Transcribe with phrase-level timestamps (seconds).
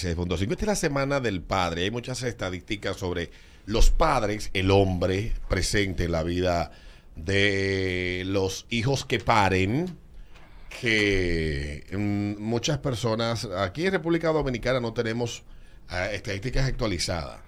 [0.00, 0.52] 6.5.
[0.52, 1.82] Esta es la semana del padre.
[1.82, 3.32] Hay muchas estadísticas sobre
[3.66, 6.70] los padres, el hombre presente en la vida
[7.16, 9.98] de los hijos que paren,
[10.80, 15.42] que mm, muchas personas, aquí en República Dominicana no tenemos
[15.88, 17.40] ah, estadísticas actualizadas.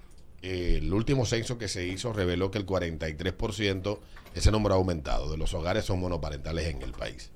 [0.42, 4.00] el último censo que se hizo reveló que el 43%,
[4.34, 7.30] ese número ha aumentado, de los hogares son monoparentales en el país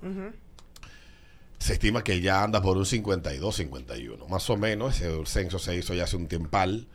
[1.65, 4.29] se estima que ya anda por un 52, 51.
[4.29, 6.89] Más o menos, ese censo se hizo ya hace un tiempal,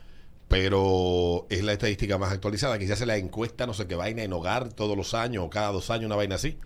[0.47, 2.77] pero es la estadística más actualizada.
[2.77, 5.71] Quizás se la encuesta, no sé qué vaina, en hogar todos los años o cada
[5.71, 6.59] dos años, una vaina así,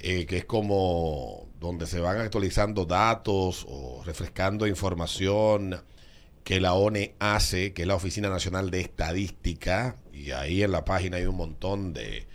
[0.00, 5.84] eh, que es como donde se van actualizando datos o refrescando información
[6.42, 10.84] que la ONE hace, que es la Oficina Nacional de Estadística, y ahí en la
[10.84, 12.26] página hay un montón de,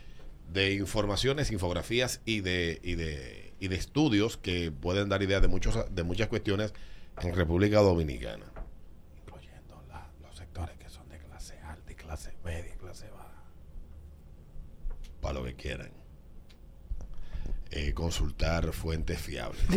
[0.50, 5.46] de informaciones, infografías y de, y de y de estudios que pueden dar idea de,
[5.46, 6.74] muchos, de muchas cuestiones
[7.20, 8.44] en República Dominicana.
[9.16, 9.80] Incluyendo
[10.20, 13.44] los sectores que son de clase alta y clase media y clase baja.
[15.20, 15.92] Para lo que quieran.
[17.70, 19.62] Eh, consultar fuentes fiables.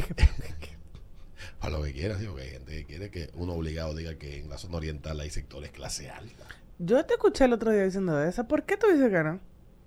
[1.60, 4.40] Para lo que quieran, digo que hay gente que quiere que uno obligado diga que
[4.40, 6.48] en la zona oriental hay sectores clase alta.
[6.80, 8.48] Yo te escuché el otro día diciendo eso.
[8.48, 9.40] ¿Por qué tú dices que no?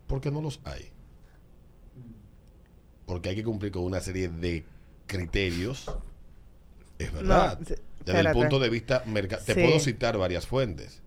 [0.06, 0.92] Porque no los hay
[3.08, 4.64] porque hay que cumplir con una serie de
[5.06, 5.90] criterios.
[6.98, 7.58] Es verdad.
[7.58, 9.02] desde el punto de vista
[9.46, 11.00] te puedo citar varias fuentes.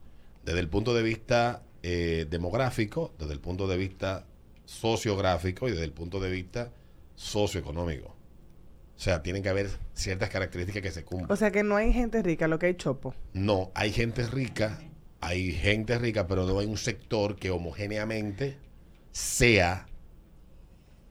[0.44, 4.26] Desde el punto de vista eh, demográfico, desde el punto de vista
[4.66, 6.72] sociográfico y desde el punto de vista
[7.14, 8.08] socioeconómico.
[8.08, 11.32] O sea, tienen que haber ciertas características que se cumplan.
[11.32, 13.14] O sea, que no hay gente rica, lo que hay chopo.
[13.34, 14.80] No, hay gente rica,
[15.20, 18.58] hay gente rica, pero no hay un sector que homogéneamente
[19.12, 19.86] sea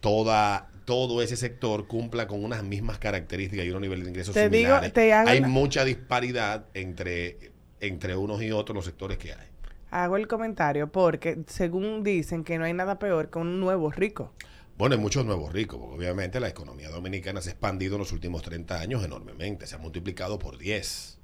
[0.00, 4.92] toda todo ese sector cumpla con unas mismas características y unos niveles de ingresos similares.
[4.97, 9.48] hay mucha disparidad entre, entre unos y otros los sectores que hay.
[9.91, 14.33] Hago el comentario porque según dicen que no hay nada peor que un nuevo rico.
[14.78, 18.12] Bueno, hay muchos nuevos ricos, porque obviamente la economía dominicana se ha expandido en los
[18.12, 21.18] últimos 30 años enormemente, se ha multiplicado por 10,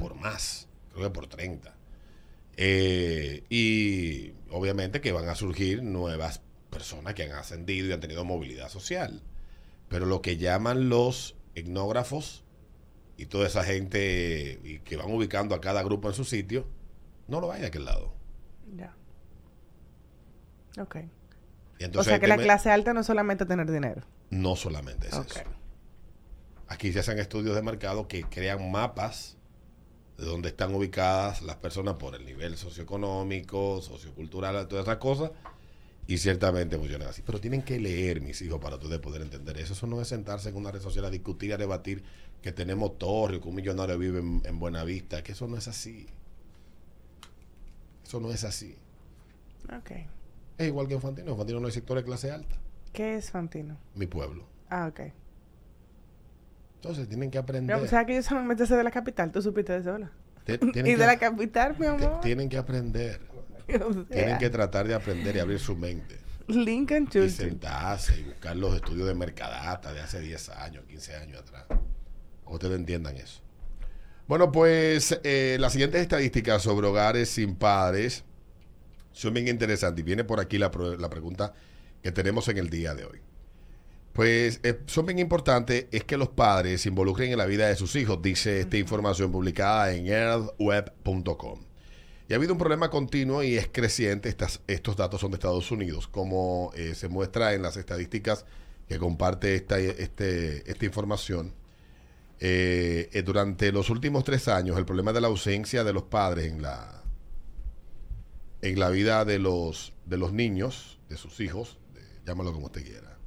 [0.00, 1.74] por más, creo que por 30.
[2.56, 6.40] Eh, y obviamente que van a surgir nuevas
[6.74, 9.22] personas que han ascendido y han tenido movilidad social.
[9.88, 12.44] Pero lo que llaman los etnógrafos
[13.16, 16.66] y toda esa gente que van ubicando a cada grupo en su sitio,
[17.28, 18.12] no lo hay de aquel lado.
[18.76, 18.94] Ya.
[20.80, 20.96] Ok.
[21.96, 24.02] o sea que la clase alta no es solamente tener dinero.
[24.30, 25.40] No solamente es eso.
[26.66, 29.36] Aquí se hacen estudios de mercado que crean mapas
[30.18, 35.30] de dónde están ubicadas las personas por el nivel socioeconómico, sociocultural, todas esas cosas
[36.06, 37.22] y ciertamente funcionan así.
[37.24, 39.72] Pero tienen que leer, mis hijos, para ustedes poder entender eso.
[39.72, 42.02] Eso no es sentarse en una red social a discutir, a debatir
[42.42, 45.22] que tenemos torre, que un millonario vive en, en Buenavista.
[45.22, 46.06] Que eso no es así.
[48.04, 48.76] Eso no es así.
[49.76, 49.92] Ok.
[50.58, 51.30] Es igual que en Fantino.
[51.32, 52.56] En Fantino no hay sector de clase alta.
[52.92, 53.78] ¿Qué es Fantino?
[53.94, 54.46] Mi pueblo.
[54.68, 55.00] Ah, ok.
[56.76, 57.76] Entonces tienen que aprender.
[57.76, 59.32] o sea que ellos son meterse de la capital.
[59.32, 59.98] ¿Tú supiste de eso,
[60.46, 62.20] y de la capital, mi amor.
[62.20, 63.20] Tienen que aprender.
[64.10, 66.18] Tienen que tratar de aprender y abrir su mente.
[66.46, 71.40] Lincoln Y sentarse y buscar los estudios de Mercadata de hace 10 años, 15 años
[71.40, 71.64] atrás.
[72.44, 73.40] Ustedes entiendan eso.
[74.26, 78.24] Bueno, pues eh, las siguientes estadísticas sobre hogares sin padres
[79.12, 80.02] son bien interesantes.
[80.02, 81.54] Y viene por aquí la, pregunta
[82.02, 83.20] que tenemos en el día de hoy.
[84.12, 87.74] Pues eh, son bien importantes es que los padres se involucren en la vida de
[87.74, 91.60] sus hijos, dice esta información publicada en earthweb.com.
[92.28, 94.28] Y ha habido un problema continuo y es creciente.
[94.28, 98.46] Estas, estos datos son de Estados Unidos, como eh, se muestra en las estadísticas
[98.88, 101.52] que comparte esta, este, esta información.
[102.40, 106.50] Eh, eh, durante los últimos tres años, el problema de la ausencia de los padres
[106.50, 107.02] en la,
[108.62, 111.78] en la vida de los, de los niños, de sus hijos,
[112.26, 113.18] llámalo como usted quiera.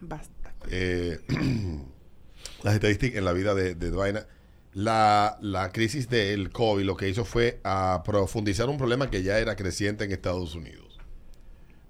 [0.00, 0.54] Basta.
[2.62, 3.90] las estadísticas en la vida de, de
[4.72, 9.38] la, la, crisis del COVID lo que hizo fue a profundizar un problema que ya
[9.38, 10.90] era creciente en Estados Unidos.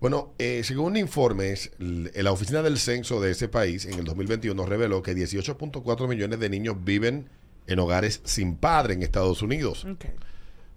[0.00, 5.03] Bueno, eh, según informes, la oficina del censo de ese país en el 2021 reveló
[5.03, 7.29] que 18.4 millones de niños viven
[7.67, 9.87] en hogares sin padre en Estados Unidos.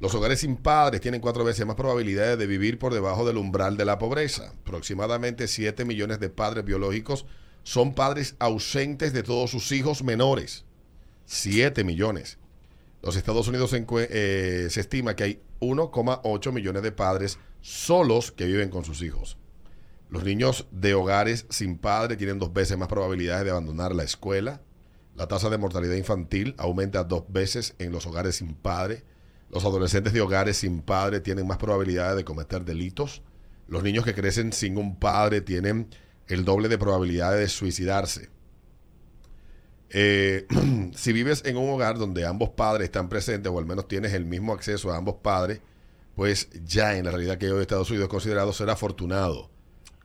[0.01, 3.77] Los hogares sin padres tienen cuatro veces más probabilidades de vivir por debajo del umbral
[3.77, 4.51] de la pobreza.
[4.61, 7.25] Aproximadamente 7 millones de padres biológicos
[7.63, 10.65] son padres ausentes de todos sus hijos menores.
[11.25, 12.37] 7 millones.
[13.01, 18.69] Los Estados Unidos eh, se, estima que hay 1,8 millones de padres solos que viven
[18.69, 19.37] con sus hijos.
[20.09, 24.61] Los niños de hogares sin padre tienen dos veces más probabilidades de abandonar la escuela.
[25.15, 29.03] La tasa de mortalidad infantil aumenta dos veces en los hogares sin padre.
[29.49, 33.21] Los adolescentes de hogares sin padre tienen más probabilidades de cometer delitos.
[33.67, 35.89] Los niños que crecen sin un padre tienen
[36.27, 38.29] el doble de probabilidades de suicidarse.
[39.93, 40.47] Eh,
[40.95, 44.25] si vives en un hogar donde ambos padres están presentes o al menos tienes el
[44.25, 45.61] mismo acceso a ambos padres,
[46.15, 49.49] pues ya en la realidad que hoy Estados Unidos es considerado ser afortunado.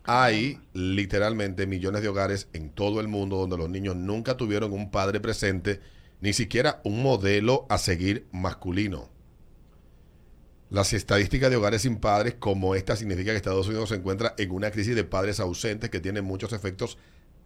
[0.05, 4.91] Hay literalmente millones de hogares en todo el mundo donde los niños nunca tuvieron un
[4.91, 5.81] padre presente,
[6.21, 9.11] ni siquiera un modelo a seguir masculino.
[10.71, 14.51] Las estadísticas de hogares sin padres como esta significa que Estados Unidos se encuentra en
[14.51, 16.99] una crisis de padres ausentes que tiene muchos efectos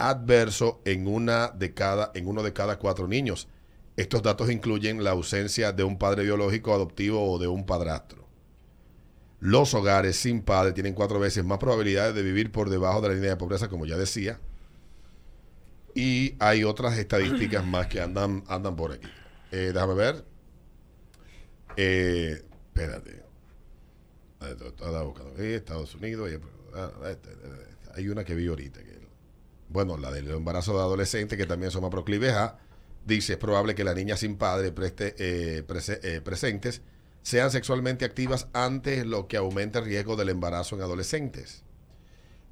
[0.09, 3.49] adversos en una de cada, en uno de cada cuatro niños.
[3.97, 8.27] Estos datos incluyen la ausencia de un padre biológico, adoptivo o de un padrastro.
[9.41, 13.15] Los hogares sin padre tienen cuatro veces más probabilidades de vivir por debajo de la
[13.15, 14.41] línea de pobreza, como ya decía.
[15.95, 19.09] Y hay otras estadísticas más que andan, andan por aquí.
[19.51, 20.25] Eh, déjame ver.
[21.77, 23.23] Eh, espérate.
[25.55, 26.31] Estados Unidos.
[26.75, 28.81] Ah, este, este, hay una que vi ahorita.
[28.83, 29.02] Que,
[29.73, 32.59] bueno, la del embarazo de adolescentes, que también son más proclives a.
[33.05, 36.83] Dice, es probable que la niña sin padre eh, eh, presentes
[37.23, 41.65] sean sexualmente activas antes, lo que aumenta el riesgo del embarazo en adolescentes.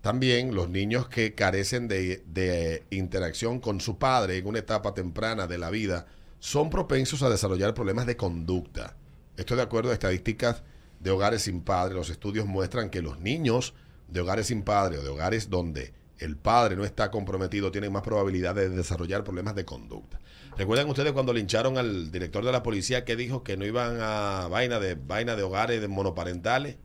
[0.00, 5.46] También los niños que carecen de, de, interacción con su padre en una etapa temprana
[5.46, 6.06] de la vida
[6.38, 8.96] son propensos a desarrollar problemas de conducta.
[9.36, 10.62] Esto de acuerdo a estadísticas
[11.00, 11.94] de hogares sin padre.
[11.94, 13.74] Los estudios muestran que los niños
[14.08, 18.02] de hogares sin padre o de hogares donde el padre no está comprometido tienen más
[18.02, 20.20] probabilidad de desarrollar problemas de conducta.
[20.56, 24.46] ¿Recuerdan ustedes cuando lincharon al director de la policía que dijo que no iban a
[24.48, 26.76] vaina de vaina de hogares de monoparentales?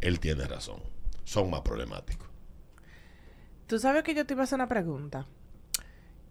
[0.00, 0.80] Él tiene razón.
[1.24, 2.28] Son más problemáticos.
[3.66, 5.26] Tú sabes que yo te iba a hacer una pregunta.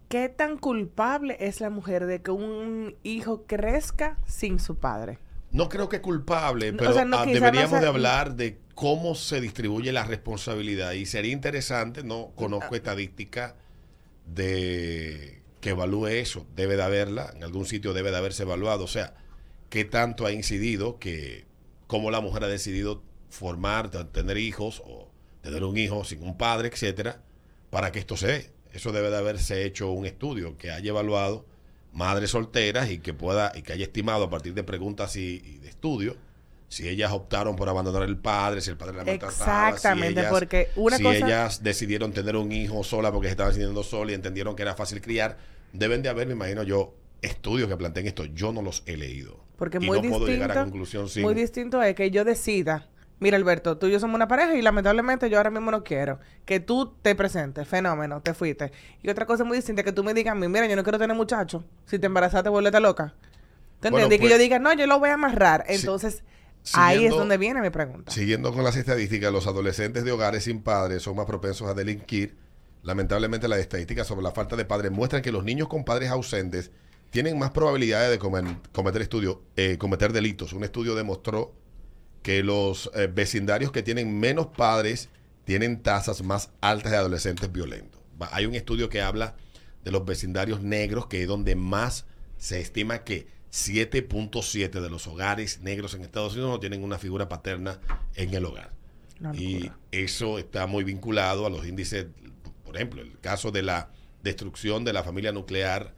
[0.08, 5.18] ¿Qué tan culpable es la mujer de que un hijo crezca sin su padre?
[5.52, 7.80] No creo que culpable, pero o sea, no, ah, deberíamos no sea...
[7.80, 10.92] de hablar de cómo se distribuye la responsabilidad.
[10.92, 13.56] Y sería interesante, no conozco estadística
[14.26, 16.46] de que evalúe eso.
[16.54, 18.84] Debe de haberla, en algún sitio debe de haberse evaluado.
[18.84, 19.14] O sea,
[19.68, 21.46] qué tanto ha incidido que
[21.86, 25.10] cómo la mujer ha decidido formar, tener hijos o
[25.42, 27.22] tener un hijo sin un padre, etcétera,
[27.70, 28.50] para que esto se dé.
[28.72, 31.46] Eso debe de haberse hecho un estudio que haya evaluado
[31.92, 35.58] madres solteras y que pueda y que haya estimado a partir de preguntas y, y
[35.58, 36.16] de estudios
[36.70, 40.32] si ellas optaron por abandonar el padre, si el padre la maltrataba, Exactamente, si ellas,
[40.32, 44.14] porque una si ellas decidieron tener un hijo sola porque se estaban sintiendo sola y
[44.14, 45.36] entendieron que era fácil criar,
[45.72, 48.24] deben de haber, me imagino yo, estudios que planteen esto.
[48.24, 49.40] Yo no los he leído.
[49.56, 51.22] Porque y muy no distinto, puedo llegar a conclusión sin...
[51.22, 52.86] Muy distinto es que yo decida,
[53.20, 56.18] mira Alberto, tú y yo somos una pareja y lamentablemente yo ahora mismo no quiero
[56.44, 58.72] que tú te presentes, fenómeno, te fuiste.
[59.02, 60.82] Y otra cosa muy distinta es que tú me digas a mí, mira, yo no
[60.82, 63.14] quiero tener muchachos, si te embarazaste, vuélvete loca.
[63.78, 63.92] ¿Te entiendes?
[63.92, 65.64] Bueno, pues, que yo diga, no, yo lo voy a amarrar.
[65.68, 66.24] Entonces...
[66.74, 68.12] Ahí es donde viene mi pregunta.
[68.12, 72.36] Siguiendo con las estadísticas, los adolescentes de hogares sin padres son más propensos a delinquir.
[72.82, 76.70] Lamentablemente, las estadísticas sobre la falta de padres muestran que los niños con padres ausentes
[77.10, 80.52] tienen más probabilidades de comer, cometer, estudio, eh, cometer delitos.
[80.52, 81.52] Un estudio demostró
[82.22, 85.08] que los eh, vecindarios que tienen menos padres
[85.44, 88.00] tienen tasas más altas de adolescentes violentos.
[88.32, 89.34] Hay un estudio que habla
[89.84, 92.06] de los vecindarios negros, que es donde más
[92.36, 97.28] se estima que 7.7 de los hogares negros en Estados Unidos no tienen una figura
[97.28, 97.80] paterna
[98.14, 98.70] en el hogar.
[99.34, 102.06] Y eso está muy vinculado a los índices,
[102.64, 103.90] por ejemplo, el caso de la
[104.22, 105.94] destrucción de la familia nuclear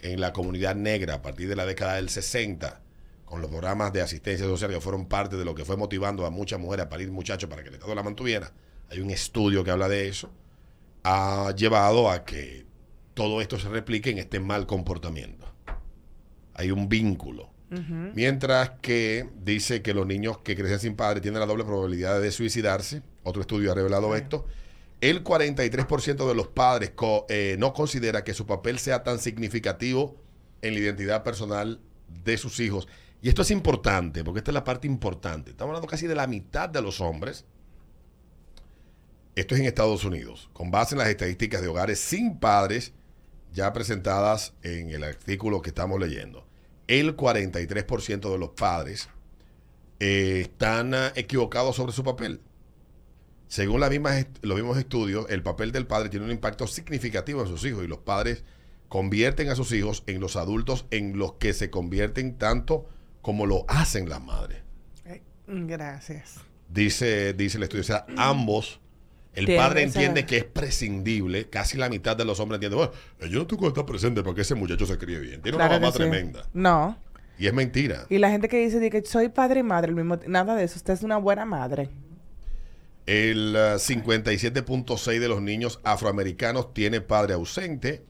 [0.00, 2.82] en la comunidad negra a partir de la década del 60,
[3.26, 6.30] con los programas de asistencia social que fueron parte de lo que fue motivando a
[6.30, 8.52] muchas mujeres a parir muchachos para que el Estado la mantuviera.
[8.90, 10.30] Hay un estudio que habla de eso.
[11.02, 12.64] Ha llevado a que
[13.12, 15.46] todo esto se replique en este mal comportamiento
[16.56, 17.50] hay un vínculo.
[17.70, 18.12] Uh -huh.
[18.14, 22.32] Mientras que dice que los niños que crecen sin padre tienen la doble probabilidad de
[22.32, 24.46] suicidarse, otro estudio ha revelado esto,
[25.00, 30.16] el 43% de los padres co eh, no considera que su papel sea tan significativo
[30.62, 31.80] en la identidad personal
[32.24, 32.88] de sus hijos.
[33.26, 35.50] Y esto es importante, porque esta es la parte importante.
[35.50, 37.44] Estamos hablando casi de la mitad de los hombres.
[39.34, 42.92] Esto es en Estados Unidos, con base en las estadísticas de hogares sin padres
[43.52, 46.46] ya presentadas en el artículo que estamos leyendo
[46.86, 49.08] el 43% de los padres
[49.98, 52.40] eh, están uh, equivocados sobre su papel.
[53.48, 57.48] Según la misma los mismos estudios, el papel del padre tiene un impacto significativo en
[57.48, 58.44] sus hijos y los padres
[58.86, 62.86] convierten a sus hijos en los adultos en los que se convierten tanto
[63.26, 64.58] como lo hacen las madres.
[65.48, 66.36] Gracias.
[66.68, 68.80] Dice, dice el estudio, o sea, ambos
[69.34, 72.92] El padre esa- entiende que es prescindible, casi la mitad de los hombres entienden, bueno,
[73.18, 75.42] eh, yo no tengo que estar presente para que ese muchacho se críe bien.
[75.42, 75.98] Tiene Claro una mamá sí.
[75.98, 76.48] tremenda.
[76.54, 76.96] No.
[77.36, 78.06] Y es mentira.
[78.08, 80.62] Y la gente que dice de que soy padre y madre, el mismo, nada de
[80.62, 80.76] eso.
[80.76, 81.88] Usted es una buena madre.
[83.06, 88.04] El eh, 57.6 de los niños afroamericanos tiene padre ausente.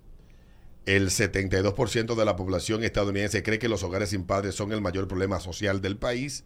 [0.86, 5.08] El 72% de la población estadounidense cree que los hogares sin padres son el mayor
[5.08, 6.44] problema social del país.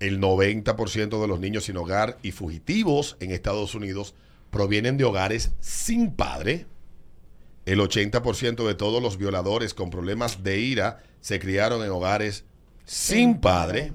[0.00, 4.16] El 90% de los niños sin hogar y fugitivos en Estados Unidos
[4.50, 6.66] provienen de hogares sin padre.
[7.66, 12.44] El 80% de todos los violadores con problemas de ira se criaron en hogares
[12.84, 13.92] sin padre.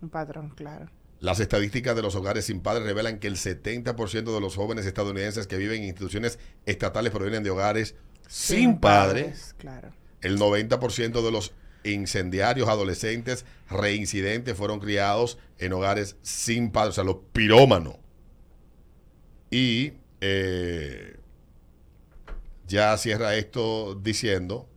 [0.00, 0.86] Un patrón, claro.
[1.20, 5.46] Las estadísticas de los hogares sin padres revelan que el 70% de los jóvenes estadounidenses
[5.46, 9.22] que viven en instituciones estatales provienen de hogares sin, padre.
[9.22, 9.92] padres, Claro.
[10.22, 11.52] El 90% de los
[11.84, 17.96] incendiarios adolescentes reincidentes fueron criados en hogares sin padres, o sea, los pirómanos.
[19.50, 21.16] Y eh,
[22.66, 24.68] ya cierra esto diciendo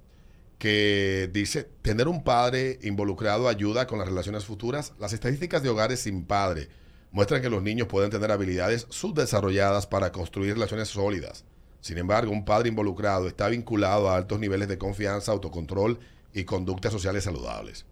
[0.57, 4.93] que dice, tener un padre involucrado ayuda con las relaciones futuras.
[4.99, 6.67] Las estadísticas de hogares sin padre
[7.11, 11.45] muestran que los niños pueden tener habilidades subdesarrolladas para construir relaciones sólidas.
[11.81, 16.00] Sin embargo, un padre involucrado está vinculado a altos niveles de confianza, autocontrol
[16.33, 17.86] y conductas sociales saludables.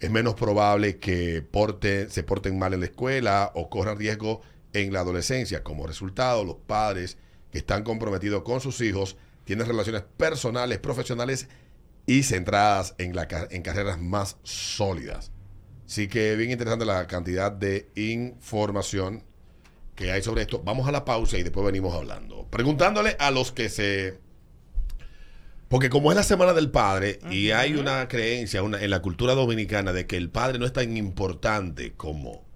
[0.00, 4.40] Es menos probable que porte- se porten mal en la escuela o corran riesgo
[4.72, 5.62] en la adolescencia.
[5.62, 7.18] Como resultado, los padres
[7.50, 11.48] que están comprometidos con sus hijos tienen relaciones personales, profesionales
[12.06, 13.14] y centradas en,
[13.50, 15.30] en carreras más sólidas.
[15.86, 19.22] Así que bien interesante la cantidad de información
[19.96, 20.62] que hay sobre esto.
[20.62, 22.46] Vamos a la pausa y después venimos hablando.
[22.50, 24.20] Preguntándole a los que se...
[25.68, 29.34] Porque como es la Semana del Padre y hay una creencia una, en la cultura
[29.34, 32.46] dominicana de que el padre no es tan importante como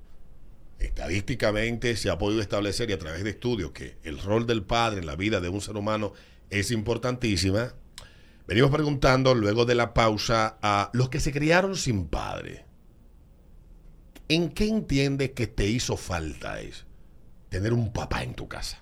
[0.78, 5.00] estadísticamente se ha podido establecer y a través de estudios que el rol del padre
[5.00, 6.12] en la vida de un ser humano
[6.50, 7.74] es importantísima,
[8.46, 12.64] venimos preguntando luego de la pausa a los que se criaron sin padre.
[14.28, 16.86] ¿En qué entiendes que te hizo falta eso?
[17.50, 18.78] Tener un papá en tu casa.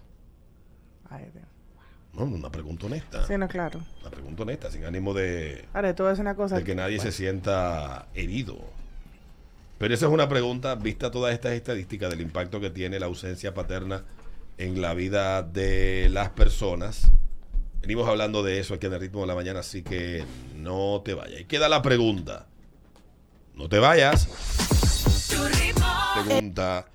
[1.11, 1.47] Ay, Dios.
[2.13, 3.27] No, una pregunta honesta.
[3.27, 3.81] Sí, no, claro.
[4.03, 6.57] Una pregunta honesta, sin ánimo de, Ahora, tú ves una cosa.
[6.57, 8.59] de que nadie se sienta herido.
[9.79, 13.55] Pero esa es una pregunta, vista todas estas estadísticas del impacto que tiene la ausencia
[13.55, 14.05] paterna
[14.59, 17.11] en la vida de las personas.
[17.81, 20.25] Venimos hablando de eso aquí en el ritmo de la mañana, así que
[20.57, 21.41] no te vayas.
[21.41, 22.47] Y queda la pregunta.
[23.55, 24.29] No te vayas.
[26.25, 26.87] Pregunta.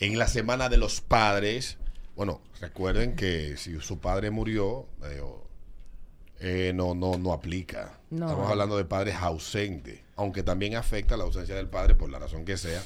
[0.00, 1.78] En la semana de los padres,
[2.16, 5.22] bueno, recuerden que si su padre murió, eh,
[6.40, 7.98] eh, no, no, no aplica.
[8.10, 8.26] No.
[8.26, 12.44] Estamos hablando de padres ausentes, aunque también afecta la ausencia del padre por la razón
[12.44, 12.82] que sea.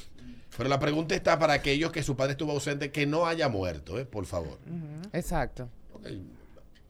[0.56, 3.98] Pero la pregunta está para aquellos que su padre estuvo ausente, que no haya muerto,
[3.98, 4.04] ¿eh?
[4.04, 4.58] por favor.
[5.12, 5.68] Exacto.
[5.94, 6.08] Ok,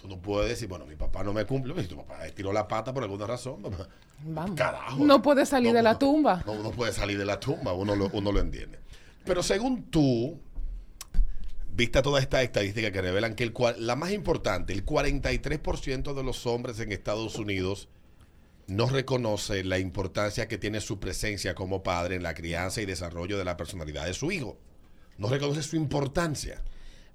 [0.02, 2.66] Tú no puedes decir, bueno, mi papá no me cumple, si tu papá tiró la
[2.66, 3.62] pata por alguna razón.
[4.24, 4.56] Vamos.
[4.56, 5.04] Carajo.
[5.04, 6.42] No puede salir No, de la tumba.
[6.44, 8.81] No, no puede salir de la tumba, uno lo, uno lo entiende.
[9.24, 10.40] Pero según tú,
[11.74, 16.46] vista toda esta estadística que revelan que el, la más importante, el 43% de los
[16.46, 17.88] hombres en Estados Unidos
[18.66, 23.38] no reconoce la importancia que tiene su presencia como padre en la crianza y desarrollo
[23.38, 24.56] de la personalidad de su hijo.
[25.18, 26.62] No reconoce su importancia.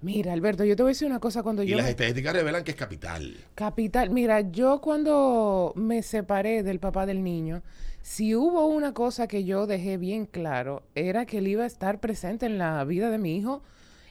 [0.02, 1.78] Mira, Alberto, yo te voy a decir una cosa cuando Y yo...
[1.78, 3.36] las me- estadísticas revelan que es capital.
[3.56, 7.64] Capital, mira, yo cuando me separé del papá del niño,
[8.08, 12.00] si hubo una cosa que yo dejé bien claro, era que él iba a estar
[12.00, 13.64] presente en la vida de mi hijo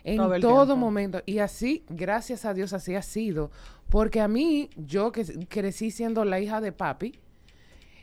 [0.04, 1.22] en Todo momento.
[1.24, 3.50] Y así, gracias a Dios, así ha sido.
[3.88, 7.18] Porque a mí, yo que crecí siendo la hija de papi,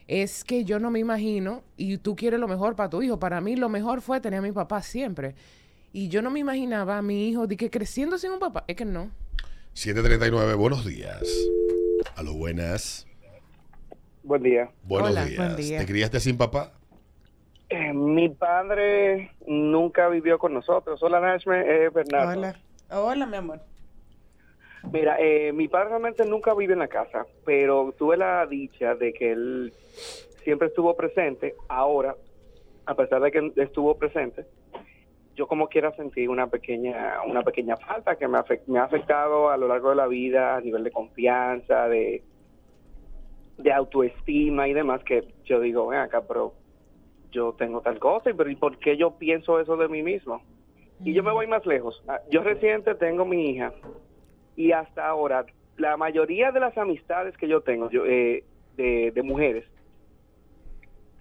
[0.08, 3.20] es que yo no me imagino, y tú quieres lo mejor para tu hijo.
[3.20, 5.36] Para mí lo mejor fue tener a mi papá siempre.
[5.94, 8.66] Y yo no me imaginaba a mi hijo de que creciendo sin un papá.
[8.68, 9.12] Es que no.
[9.74, 11.22] 739, buenos días.
[12.16, 13.06] A lo buenas.
[14.24, 14.70] Buen día.
[14.84, 15.38] Buenos Hola, días.
[15.38, 15.80] buen día.
[15.80, 16.72] ¿Te criaste sin papá?
[17.70, 21.02] Eh, mi padre nunca vivió con nosotros.
[21.04, 22.32] Hola, Nashme, es Bernardo.
[22.32, 22.56] Hola.
[22.90, 23.60] Hola, mi amor.
[24.92, 29.14] Mira, eh, mi padre realmente nunca vive en la casa, pero tuve la dicha de
[29.14, 29.74] que él
[30.44, 31.56] siempre estuvo presente.
[31.68, 32.16] Ahora,
[32.86, 34.46] a pesar de que estuvo presente,
[35.36, 39.68] yo como quiera sentí una pequeña una pequeña falta que me ha afectado a lo
[39.68, 42.22] largo de la vida a nivel de confianza, de,
[43.58, 46.54] de autoestima y demás, que yo digo, ven acá, pero
[47.32, 50.42] yo tengo tal cosa, pero ¿y por qué yo pienso eso de mí mismo?
[51.04, 52.02] Y yo me voy más lejos.
[52.08, 53.74] Ah, Yo reciente tengo mi hija
[54.56, 55.46] y hasta ahora
[55.78, 58.44] la mayoría de las amistades que yo tengo yo, eh,
[58.78, 59.66] de, mujeres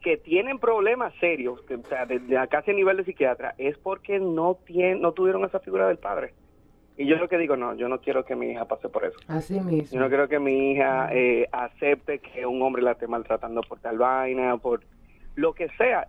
[0.02, 4.58] que tienen problemas serios, que, o sea, de, a nivel de psiquiatra, es porque no
[4.66, 6.34] tienen, no tuvieron esa figura del padre.
[6.96, 9.18] Y yo lo que digo, no, yo no quiero que mi hija pase por eso.
[9.26, 9.98] Así Yo mismo.
[9.98, 13.98] no quiero que mi hija eh, acepte que un hombre la esté maltratando por tal
[13.98, 14.82] vaina, por
[15.34, 16.08] lo que sea.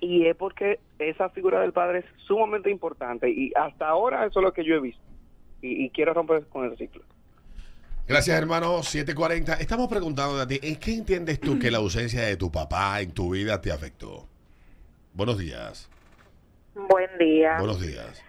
[0.00, 4.44] Y es porque esa figura del padre es sumamente importante y hasta ahora eso es
[4.44, 5.02] lo que yo he visto.
[5.62, 7.02] Y, y quiero romper con el ciclo.
[8.08, 8.82] Gracias, hermano.
[8.82, 9.54] 740.
[9.54, 13.12] Estamos preguntando a ti, ¿en qué entiendes tú que la ausencia de tu papá en
[13.12, 14.28] tu vida te afectó?
[15.12, 15.90] Buenos días.
[16.74, 17.56] Buen día.
[17.58, 18.22] Buenos días.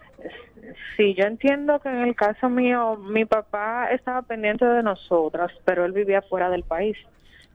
[0.95, 5.85] Sí, yo entiendo que en el caso mío, mi papá estaba pendiente de nosotras, pero
[5.85, 6.97] él vivía fuera del país.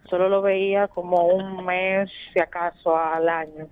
[0.08, 3.68] Solo lo veía como un mes, si acaso, al año.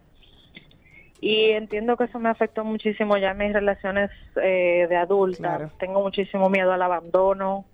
[1.21, 4.11] Y entiendo que eso me afectó muchísimo ya en mis relaciones
[4.43, 5.57] eh, de adulta.
[5.57, 5.71] Claro.
[5.79, 7.67] Tengo muchísimo miedo al abandono,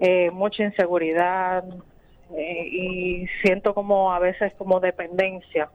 [0.00, 1.64] eh, mucha inseguridad
[2.36, 5.70] eh, y siento como a veces como dependencia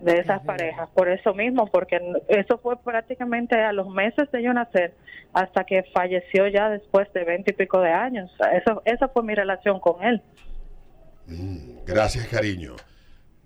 [0.00, 0.88] de esas parejas.
[0.94, 4.94] Por eso mismo, porque eso fue prácticamente a los meses de yo nacer
[5.32, 8.30] hasta que falleció ya después de veinte y pico de años.
[8.52, 10.22] Eso, esa fue mi relación con él.
[11.26, 12.76] Mm, gracias, cariño.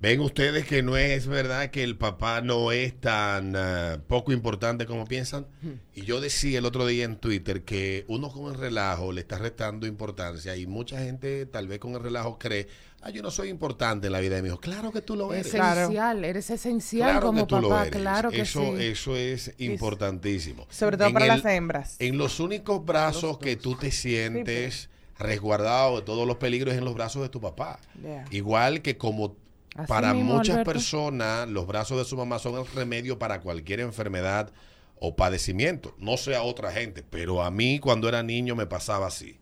[0.05, 4.85] Ven ustedes que no es verdad que el papá no es tan ah, poco importante
[4.85, 5.47] como piensan.
[5.95, 9.39] Y yo decía el otro día en Twitter que uno con el relajo le está
[9.39, 12.69] restando importancia y mucha gente tal vez con el relajo cree,
[13.05, 14.59] ah, yo no soy importante en la vida de mi hijo.
[14.59, 15.47] Claro que tú lo eres.
[15.55, 18.01] Esencial, eres esencial Claro como que tú lo papá, eres.
[18.01, 18.83] claro que eso, sí.
[18.85, 20.67] Eso es importantísimo.
[20.71, 21.97] Sobre todo En para el- las hembras.
[21.99, 26.85] En los únicos brazos que tú te sientes resguardado de todos los peligros es en
[26.85, 27.79] los brazos de tu papá.
[28.03, 28.25] Yeah.
[28.31, 29.37] Igual que como
[29.77, 30.73] Así para mismo, muchas Alberto.
[30.73, 34.53] personas los brazos de su mamá son el remedio para cualquier enfermedad
[34.99, 35.95] o padecimiento.
[35.99, 39.39] No sé a otra gente, pero a mí cuando era niño me pasaba así.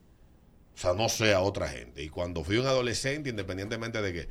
[0.74, 2.02] O sea, no sé a otra gente.
[2.02, 4.28] Y cuando fui un adolescente, independientemente de que,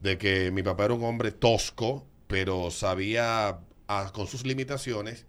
[0.00, 5.26] de que mi papá era un hombre tosco, pero sabía ah, con sus limitaciones,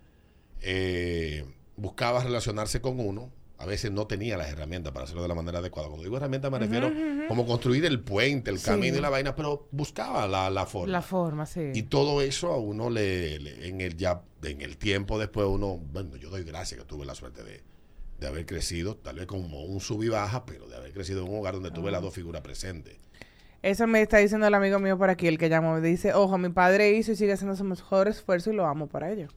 [0.61, 1.45] eh,
[1.75, 3.31] buscaba relacionarse con uno.
[3.59, 5.87] A veces no tenía las herramientas para hacerlo de la manera adecuada.
[5.87, 6.91] Cuando digo herramientas me refiero
[7.27, 8.65] como construir el puente, el Sí.
[8.65, 10.91] camino y la vaina, pero buscaba la, la forma.
[10.91, 11.71] La forma, sí.
[11.73, 15.77] Y todo eso a uno le, le- en el ya en el tiempo después uno,
[15.91, 17.63] bueno, yo doy gracias que tuve la suerte de,
[18.19, 21.31] de haber crecido, tal vez como un sub y baja, pero de haber crecido en
[21.31, 22.97] un hogar donde tuve las dos figuras presentes.
[23.63, 25.75] Eso me está diciendo el amigo mío por aquí, el que llamó.
[25.75, 28.87] Me dice, ojo, mi padre hizo y sigue haciendo su mejor esfuerzo y lo amo
[28.87, 29.27] por ello.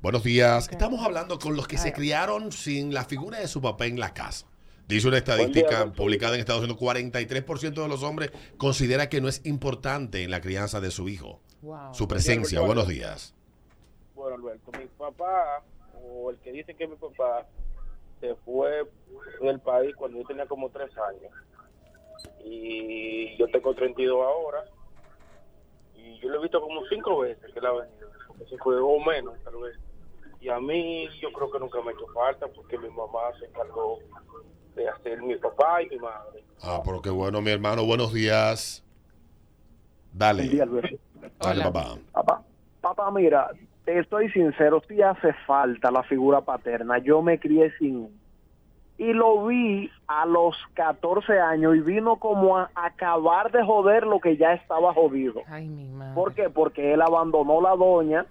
[0.00, 0.68] Buenos días.
[0.70, 4.12] Estamos hablando con los que se criaron sin la figura de su papá en la
[4.12, 4.46] casa.
[4.88, 9.40] Dice una estadística publicada en Estados Unidos, 43% de los hombres considera que no es
[9.44, 11.40] importante en la crianza de su hijo.
[11.62, 11.94] Wow.
[11.94, 12.60] Su presencia.
[12.60, 13.34] Buenos días.
[14.14, 15.62] Bueno, Alberto, mi papá,
[16.02, 17.46] o el que dice que mi papá,
[18.22, 18.88] se fue
[19.40, 21.32] del país cuando yo tenía como tres años.
[22.44, 24.64] Y yo tengo 32 ahora.
[25.96, 28.08] Y yo lo he visto como cinco veces que él ha venido.
[28.28, 29.76] Porque se fue o menos, tal vez.
[30.40, 33.46] Y a mí, yo creo que nunca me ha hecho falta porque mi mamá se
[33.46, 33.98] encargó
[34.76, 36.44] de hacer mi papá y mi madre.
[36.62, 37.84] Ah, pero qué bueno, mi hermano.
[37.84, 38.84] Buenos días.
[40.12, 40.44] Dale.
[40.44, 40.96] Buen día, Alberto.
[41.40, 41.72] Dale, Hola.
[41.72, 41.98] papá.
[42.12, 42.42] Papá,
[42.80, 43.50] papá, mira,
[43.84, 46.98] te estoy sincero, sí hace falta la figura paterna.
[46.98, 48.08] Yo me crié sin.
[48.98, 54.20] Y lo vi a los 14 años y vino como a acabar de joder lo
[54.20, 55.40] que ya estaba jodido.
[55.48, 56.14] Ay, mi madre.
[56.14, 56.48] ¿Por qué?
[56.50, 58.26] Porque él abandonó la doña.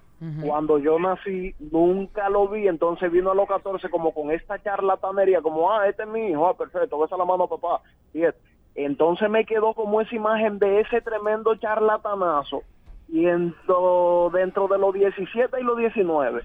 [0.46, 2.68] Cuando yo nací, nunca lo vi.
[2.68, 6.46] Entonces vino a los 14 como con esta charlatanería, como, ah, este es mi hijo,
[6.46, 7.80] ah, perfecto, besa la mano, papá.
[8.14, 8.34] Y es-
[8.76, 12.62] entonces me quedó como esa imagen de ese tremendo charlatanazo.
[13.12, 16.44] Y dentro, dentro de los 17 y los 19,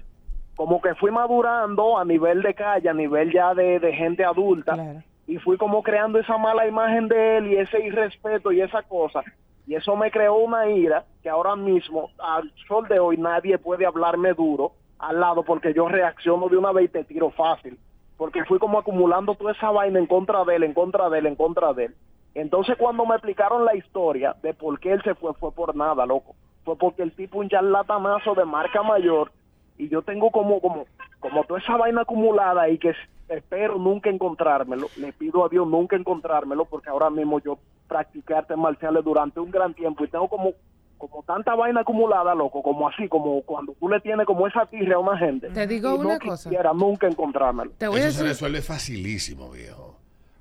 [0.54, 4.74] como que fui madurando a nivel de calle, a nivel ya de, de gente adulta
[4.74, 5.02] Claro.
[5.26, 9.22] y fui como creando esa mala imagen de él y ese irrespeto y esa cosa.
[9.66, 13.86] Y eso me creó una ira que ahora mismo, al sol de hoy, nadie puede
[13.86, 17.78] hablarme duro al lado porque yo reacciono de una vez y te tiro fácil.
[18.18, 21.26] Porque fui como acumulando toda esa vaina en contra de él, en contra de él,
[21.26, 21.94] en contra de él.
[22.34, 26.04] Entonces cuando me explicaron la historia de por qué él se fue, fue por nada,
[26.04, 26.34] loco.
[26.68, 29.32] Fue porque el tipo un charlatanazo de marca mayor
[29.78, 30.84] y yo tengo como como
[31.18, 32.92] como toda esa vaina acumulada y que
[33.30, 38.58] espero nunca encontrármelo le pido a Dios nunca encontrármelo porque ahora mismo yo practiqué artes
[38.58, 40.52] marciales durante un gran tiempo y tengo como
[40.98, 44.92] como tanta vaina acumulada loco como así como cuando tú le tienes como esa tirre
[44.92, 46.50] a una gente Te digo y no una cosa.
[46.50, 49.96] quisiera nunca encontrármelo Te voy a Eso se resuelve facilísimo, viejo.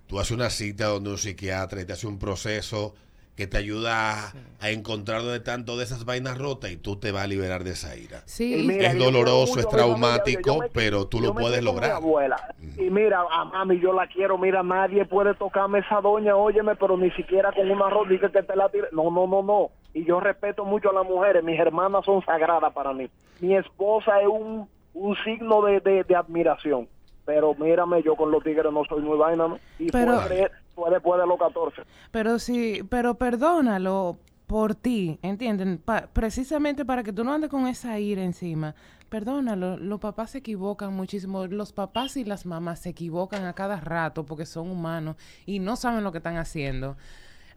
[0.07, 2.93] Tú haces una cita donde un psiquiatra y te hace un proceso
[3.37, 7.11] que te ayuda a, a encontrar dónde están todas esas vainas rotas y tú te
[7.11, 8.23] vas a liberar de esa ira.
[8.25, 11.91] Sí, Y mira, Es doloroso, mucho es traumático, yo me- pero tú lo puedes lograr.
[11.91, 12.35] abuela.
[12.77, 16.97] Y mira, a mami yo la quiero, mira, nadie puede tocarme esa doña, óyeme, pero
[16.97, 18.87] ni siquiera con una rodilla que te la tire.
[18.91, 19.69] No, no, no, no.
[19.93, 23.07] Y yo respeto mucho a las mujeres, mis hermanas son sagradas para mí.
[23.39, 26.87] Mi esposa es un, un signo de, de- de admiración.
[27.27, 29.59] Pero mírame, yo con los tigres no soy muy vaina, ¿no?
[29.77, 31.83] Y Pero- fue, de- fue después de los 14.
[32.09, 35.77] Pero sí, pero perdónalo por ti, ¿entienden?
[35.77, 38.73] Pa- precisamente para que tú no andes con esa ira encima.
[39.09, 41.45] Perdónalo, los papás se equivocan muchísimo.
[41.47, 45.75] Los papás y las mamás se equivocan a cada rato porque son humanos y no
[45.75, 46.95] saben lo que están haciendo.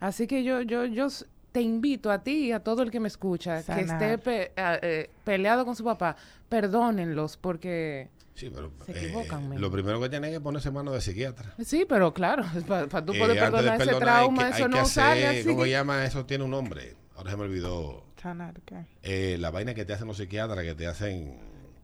[0.01, 1.07] Así que yo, yo, yo
[1.53, 4.79] te invito a ti y a todo el que me escucha que esté pe- a-
[4.81, 6.17] eh, peleado con su papá,
[6.49, 8.09] perdónenlos porque...
[8.41, 9.61] Sí, pero Se eh, equivocan, men.
[9.61, 11.53] lo primero que tienen es ponerse mano de psiquiatra.
[11.63, 15.27] Sí, pero claro, para tú Eh, poder perdonar ese perdonar, trauma, que- eso no sale
[15.27, 15.43] así.
[15.47, 16.03] ¿Cómo se llama?
[16.05, 16.95] Eso tiene un nombre.
[17.15, 18.03] Ahora se me olvidó.
[18.19, 18.85] Sanar, ¿qué?
[19.03, 21.39] Eh, la vaina que te hacen los psiquiatras, que te hacen...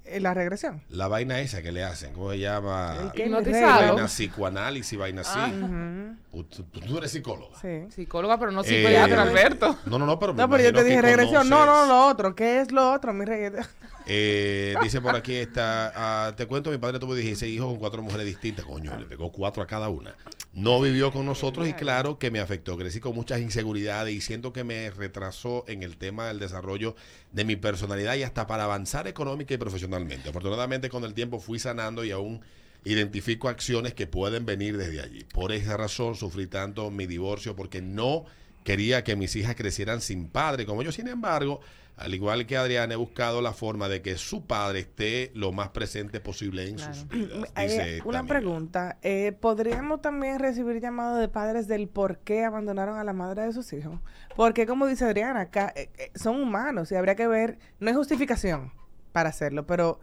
[0.06, 0.82] Eh, La regresión.
[0.90, 2.96] La vaina esa que le hacen, ¿cómo se llama?
[3.04, 3.30] El que.
[3.30, 5.38] Vaina psicoanálisis, vaina así.
[5.38, 7.56] Ujú, Tú, tú- tú eres psicóloga.
[7.62, 7.92] Sí.
[7.94, 9.78] Psicóloga, pero no Eh, psiquiatra, Alberto.
[9.86, 11.48] No, no, no, pero No, pero yo te dije regresión.
[11.50, 12.34] No, no, lo otro.
[12.34, 13.52] ¿Qué es lo otro, mi rey?
[14.10, 18.02] Eh, dice por aquí está, ah, te cuento, mi padre tuvo 16 hijos con cuatro
[18.02, 20.16] mujeres distintas, coño, le pegó cuatro a cada una.
[20.54, 24.54] No vivió con nosotros y claro que me afectó, crecí con muchas inseguridades y siento
[24.54, 26.96] que me retrasó en el tema del desarrollo
[27.34, 30.30] de mi personalidad y hasta para avanzar económica y profesionalmente.
[30.30, 32.42] Afortunadamente con el tiempo fui sanando y aún
[32.86, 35.26] identifico acciones que pueden venir desde allí.
[35.26, 38.26] Por esa razón sufrí tanto mi divorcio porque no
[38.64, 40.92] quería que mis hijas crecieran sin padre como yo.
[40.92, 41.60] Sin embargo,
[41.98, 45.70] al igual que Adrián, he buscado la forma de que su padre esté lo más
[45.70, 47.52] presente posible en sus vidas.
[47.58, 48.36] Dice una amiga.
[48.40, 48.98] pregunta.
[49.02, 53.52] Eh, ¿Podríamos también recibir llamados de padres del por qué abandonaron a la madre de
[53.54, 54.00] sus hijos?
[54.36, 57.96] Porque, como dice Adriana, acá eh, eh, son humanos y habría que ver, no hay
[57.96, 58.72] justificación
[59.12, 60.00] para hacerlo, pero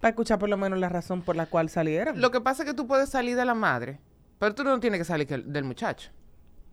[0.00, 2.20] para escuchar por lo menos la razón por la cual salieron.
[2.20, 3.98] Lo que pasa es que tú puedes salir de la madre,
[4.38, 6.10] pero tú no tienes que salir que- del muchacho.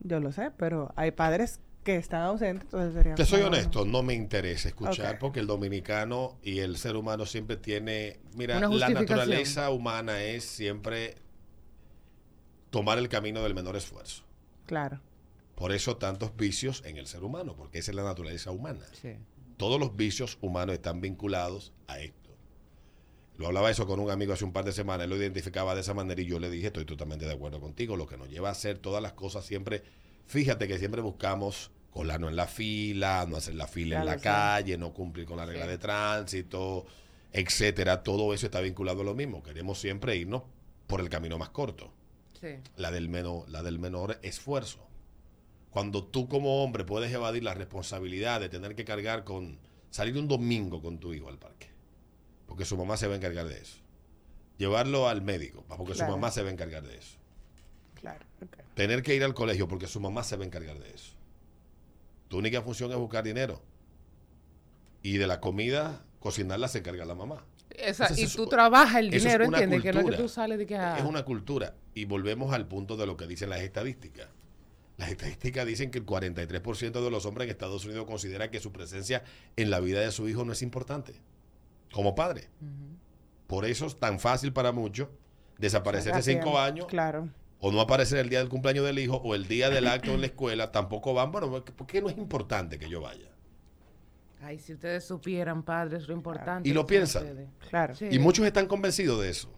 [0.02, 3.15] Yo lo sé, pero hay padres que están ausentes, entonces sería...
[3.15, 7.58] Te soy honesto, no me interesa escuchar porque el dominicano y el ser humano siempre
[7.58, 11.15] tiene, mira, la naturaleza humana es siempre
[12.71, 14.24] tomar el camino del menor esfuerzo.
[14.65, 15.00] Claro.
[15.54, 18.84] Por eso tantos vicios en el ser humano, porque esa es la naturaleza humana.
[19.00, 19.13] Sí.
[19.56, 22.36] Todos los vicios humanos están vinculados a esto.
[23.38, 25.82] Lo hablaba eso con un amigo hace un par de semanas, él lo identificaba de
[25.82, 28.50] esa manera y yo le dije, estoy totalmente de acuerdo contigo, lo que nos lleva
[28.50, 29.84] a hacer todas las cosas siempre,
[30.26, 34.78] fíjate que siempre buscamos colarnos en la fila, no hacer la fila en la calle,
[34.78, 35.72] no cumplir con la regla Sí.
[35.72, 36.86] de tránsito,
[37.32, 40.44] etcétera, todo eso está vinculado a lo mismo, queremos siempre irnos
[40.88, 41.94] por el camino más corto
[42.40, 42.48] Sí.
[42.76, 44.86] la del, menor, la del menor esfuerzo.
[45.70, 49.58] Cuando tú como hombre puedes evadir la responsabilidad de tener que cargar con
[49.90, 51.68] salir un domingo con tu hijo al parque,
[52.46, 53.78] porque su mamá se va a encargar de eso.
[54.58, 56.12] Llevarlo al médico, porque Claro.
[56.12, 57.18] su mamá se va a encargar de eso.
[58.76, 61.16] Tener que ir al colegio porque su mamá se va a encargar de eso.
[62.28, 63.62] Tu única función es buscar dinero.
[65.02, 67.46] Y de la comida, cocinarla se encarga la mamá.
[67.70, 69.82] Esa- Entonces, y eso- tú trabajas el es dinero, ¿entiendes?
[69.82, 70.76] Que no es que tú sales de que...
[70.76, 71.76] ah, Es una cultura.
[71.94, 74.28] Y volvemos al punto de lo que dicen las estadísticas.
[74.98, 78.72] Las estadísticas dicen que el 43% de los hombres en Estados Unidos considera que su
[78.72, 79.24] presencia
[79.58, 81.16] en la vida de su hijo no es importante.
[81.92, 82.50] Como padre.
[83.48, 85.10] Por eso es tan fácil para muchos
[85.58, 87.30] desaparecer de cinco años Claro.
[87.60, 90.22] O no aparecer el día del cumpleaños del hijo o el día del acto en
[90.22, 90.72] la escuela.
[90.72, 91.32] Tampoco van.
[91.32, 93.32] Bueno, ¿por qué no es importante que yo vaya?
[94.41, 96.70] Ay, si ustedes supieran, padres, lo importante.
[96.70, 97.24] Y lo piensan.
[97.24, 97.50] ustedes.
[97.70, 97.96] Claro.
[97.96, 98.08] Sí.
[98.12, 99.52] Y muchos están convencidos de eso.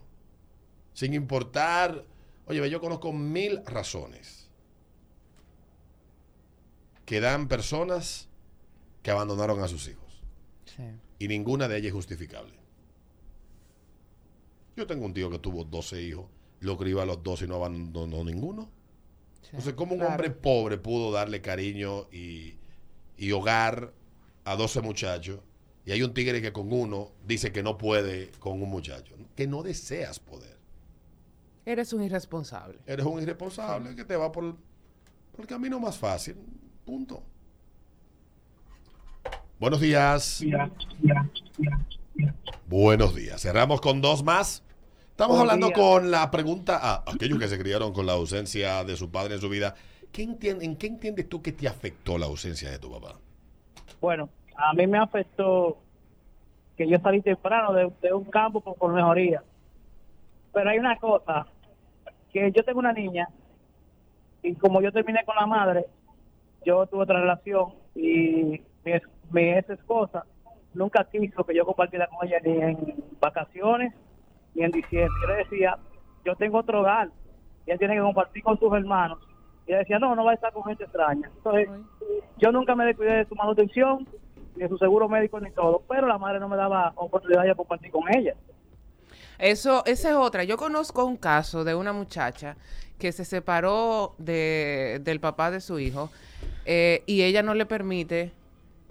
[0.94, 2.04] Sin importar.
[2.46, 4.48] Oye, ve, yo conozco mil razones
[7.04, 8.28] que dan personas
[9.02, 10.22] que abandonaron a sus hijos.
[10.64, 10.84] Sí.
[11.18, 12.54] Y ninguna de ellas es justificable.
[14.76, 16.26] Yo tengo un tío que tuvo 12 hijos,
[16.60, 18.68] lo crió a los 12 y no abandonó ninguno.
[19.42, 19.48] sí.
[19.52, 20.14] Entonces, ¿cómo un Claro.
[20.14, 22.54] hombre pobre pudo darle cariño y,
[23.16, 23.92] y hogar
[24.44, 25.40] a 12 muchachos?
[25.86, 29.14] Y hay un tigre que con uno dice que no puede con un muchacho.
[29.34, 30.58] Que no deseas poder.
[31.64, 32.78] Eres un irresponsable.
[32.86, 34.54] Eres un irresponsable que te va por,
[35.32, 36.36] por el camino más fácil.
[36.84, 37.22] Punto.
[39.58, 40.42] Buenos días.
[42.68, 43.40] Buenos días.
[43.42, 44.62] Cerramos con dos más.
[45.18, 49.10] Estamos hablando con la pregunta a aquellos que se criaron con la ausencia de su
[49.10, 49.74] padre en su vida.
[50.12, 53.16] ¿Qué entien- ¿En qué entiendes tú que te afectó la ausencia de tu papá?
[54.00, 55.78] Bueno, a mí me afectó
[56.76, 59.42] que yo salí temprano de, de un campo por, por mejoría.
[60.52, 61.48] Pero hay una cosa,
[62.32, 63.28] que yo tengo una niña
[64.44, 65.86] y como yo terminé con la madre,
[66.64, 68.92] yo tuve otra relación y mi,
[69.32, 70.24] mi ex esposa
[70.74, 73.92] nunca quiso que yo compartiera con ella ni en vacaciones
[74.58, 75.14] ni en diciembre.
[75.22, 75.78] Yo le decía,
[76.24, 77.08] yo tengo otro hogar,
[77.66, 79.18] y ella tiene que compartir con sus hermanos.
[79.66, 81.30] Y ella decía, no, no va a estar con gente extraña.
[81.36, 81.68] Entonces,
[82.38, 84.06] yo nunca me descuidé de su manutención,
[84.56, 87.54] ni de su seguro médico, ni todo, pero la madre no me daba oportunidad de
[87.54, 88.34] compartir con ella.
[89.38, 90.42] Eso, esa es otra.
[90.42, 92.56] Yo conozco un caso de una muchacha
[92.98, 96.10] que se separó de, del papá de su hijo
[96.64, 98.32] eh, y ella no le permite,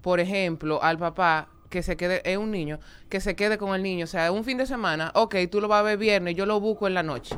[0.01, 3.83] por ejemplo, al papá que se quede, es un niño, que se quede con el
[3.83, 4.05] niño.
[4.05, 6.59] O sea, un fin de semana, ok, tú lo vas a ver viernes, yo lo
[6.59, 7.35] busco en la noche.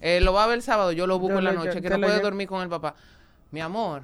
[0.00, 1.88] Eh, lo va a ver el sábado, yo lo busco Yo en la noche, que
[1.88, 2.94] te no puede dormir con el papá.
[3.50, 4.02] Mi amor,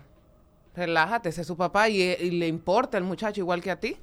[0.76, 3.96] relájate, ese es su papá y, y le importa el muchacho igual que a ti.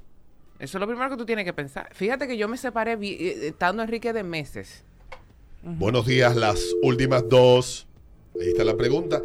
[0.59, 1.89] Eso es lo primero que tú tienes que pensar.
[1.93, 4.83] Fíjate que yo me separé vi- eh, estando Enrique de meses.
[5.61, 7.87] Buenos días, las últimas dos.
[8.39, 9.21] Ahí está la pregunta.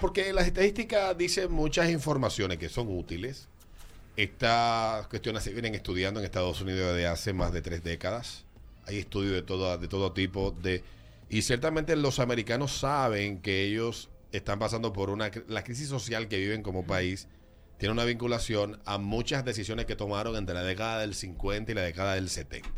[0.00, 3.48] Porque las estadísticas dicen muchas informaciones que son útiles.
[4.18, 8.46] Estas cuestiones se vienen estudiando en Estados Unidos desde hace más de tres décadas.
[8.84, 10.50] Hay estudios de todo, de todo tipo.
[10.60, 10.82] De,
[11.28, 15.30] y ciertamente los americanos saben que ellos están pasando por una...
[15.46, 17.28] La crisis social que viven como país
[17.78, 21.82] tiene una vinculación a muchas decisiones que tomaron entre la década del 50 y la
[21.82, 22.68] década del 70.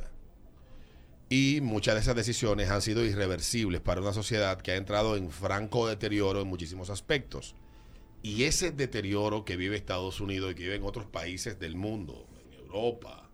[1.31, 5.31] Y muchas de esas decisiones han sido irreversibles para una sociedad que ha entrado en
[5.31, 7.55] franco deterioro en muchísimos aspectos.
[8.23, 12.29] Y ese deterioro que vive Estados Unidos y que vive en otros países del mundo,
[12.45, 13.31] en Europa,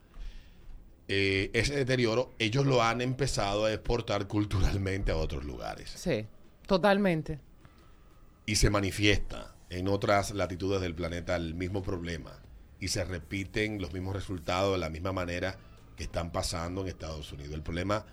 [1.09, 5.91] eh, ese deterioro ellos lo han empezado a exportar culturalmente a otros lugares.
[5.91, 6.27] Sí,
[6.67, 7.41] totalmente.
[8.45, 12.41] Y se manifiesta en otras latitudes del planeta el mismo problema.
[12.79, 15.59] Y se repiten los mismos resultados de la misma manera
[15.97, 17.55] que están pasando en Estados Unidos.
[17.55, 18.05] El problema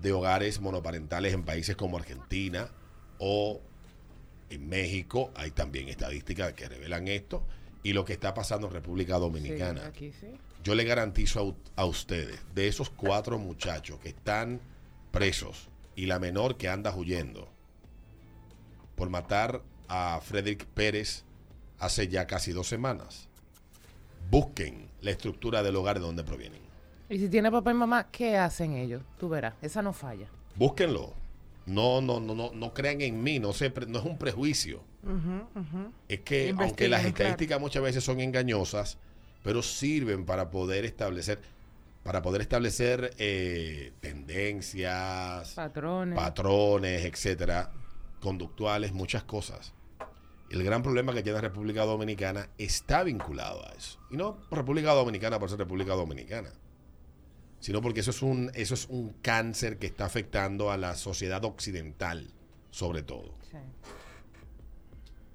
[0.00, 2.70] de hogares monoparentales en países como Argentina
[3.18, 3.60] o
[4.50, 7.44] en México, hay también estadísticas que revelan esto,
[7.82, 9.82] y lo que está pasando en República Dominicana.
[9.82, 10.28] Sí, aquí sí.
[10.64, 14.60] Yo le garantizo a, a ustedes, de esos cuatro muchachos que están
[15.12, 17.48] presos y la menor que anda huyendo
[18.96, 21.24] por matar a Frederick Pérez
[21.78, 23.28] hace ya casi dos semanas,
[24.30, 26.60] busquen la estructura del hogar de donde provienen.
[27.08, 29.02] Y si tiene papá y mamá, ¿qué hacen ellos?
[29.18, 30.28] Tú verás, esa no falla.
[30.56, 31.12] Búsquenlo.
[31.66, 33.48] No, no, no, no, no crean en mí, no,
[33.88, 34.82] no es un prejuicio.
[36.08, 37.08] Es que aunque las claro.
[37.08, 38.98] estadísticas muchas veces son engañosas,
[39.42, 41.40] pero sirven para poder establecer,
[42.02, 46.16] para poder establecer eh, tendencias, Patrones.
[46.16, 47.72] patrones, etcétera,
[48.20, 49.72] conductuales, muchas cosas.
[50.50, 53.98] El gran problema que tiene la República Dominicana está vinculado a eso.
[54.10, 56.50] Y no República Dominicana por ser República Dominicana,
[57.60, 61.44] sino porque eso es un, eso es un cáncer que está afectando a la sociedad
[61.44, 62.28] occidental,
[62.70, 63.34] sobre todo.
[63.50, 63.56] Sí.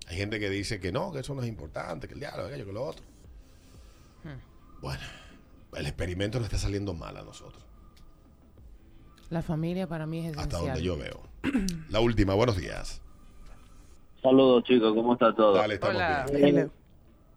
[0.08, 2.66] Hay gente que dice que no, que eso no es importante, que el diálogo, aquello,
[2.66, 3.04] que lo otro.
[4.82, 5.02] Bueno,
[5.76, 7.64] el experimento nos está saliendo mal a nosotros,
[9.30, 10.66] La familia para mí es hasta esencial.
[10.66, 11.22] donde yo veo.
[11.90, 13.00] La última, buenos días.
[14.24, 15.54] Saludos chicos, ¿cómo está todo?
[15.54, 16.26] Dale, estamos Hola.
[16.34, 16.58] bien.
[16.58, 16.72] Hello.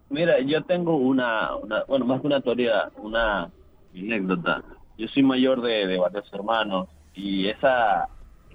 [0.09, 3.49] Mira, yo tengo una, una, bueno, más que una teoría, una
[3.93, 4.63] anécdota.
[4.97, 8.07] Yo soy mayor de, varios hermanos y esa,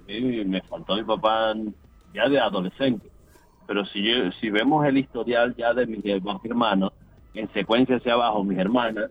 [0.07, 1.53] me faltó mi papá
[2.13, 3.07] ya de adolescente.
[3.67, 6.03] Pero si yo, si vemos el historial ya de mis
[6.43, 6.93] hermanos,
[7.33, 9.09] en secuencia hacia abajo, mis hermanas,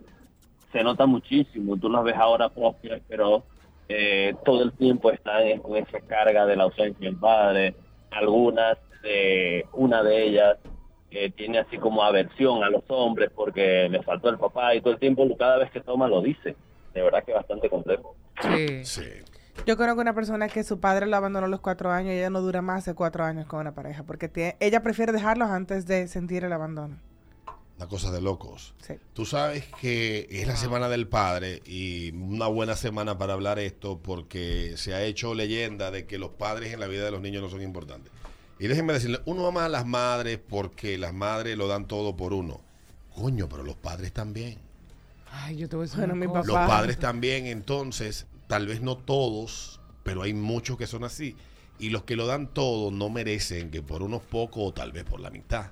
[0.72, 1.76] se nota muchísimo.
[1.76, 3.44] Tú las ves ahora propias, pero
[3.88, 7.74] eh, todo el tiempo están con esa carga de la ausencia del padre.
[8.10, 10.58] Algunas, eh, una de ellas,
[11.10, 14.92] eh, tiene así como aversión a los hombres porque le faltó el papá y todo
[14.92, 16.54] el tiempo, cada vez que toma, lo dice.
[16.94, 18.16] De verdad que es bastante complejo.
[18.42, 18.85] Sí.
[18.85, 19.07] Sí.
[19.66, 22.31] Yo conozco una persona que su padre lo abandonó a los cuatro años y ella
[22.31, 25.87] no dura más de cuatro años con una pareja porque tiene- ella prefiere dejarlos antes
[25.87, 26.96] de sentir el abandono.
[27.76, 28.74] Una cosa de locos.
[28.81, 28.94] Sí.
[29.14, 33.98] Tú sabes que es la semana del padre y una buena semana para hablar esto
[34.03, 37.42] porque se ha hecho leyenda de que los padres en la vida de los niños
[37.42, 38.12] no son importantes.
[38.59, 42.33] Y déjenme decirle, uno ama a las madres porque las madres lo dan todo por
[42.35, 42.61] uno.
[43.14, 44.59] Coño, pero los padres también.
[45.30, 46.46] Ay, yo te voy a decir Bueno, mi cosa.
[46.46, 46.66] Los Papá.
[46.66, 51.36] padres también, entonces, tal vez no todos, pero hay muchos que son así.
[51.78, 55.04] Y los que lo dan todo no merecen que por unos pocos o tal vez
[55.04, 55.70] por la mitad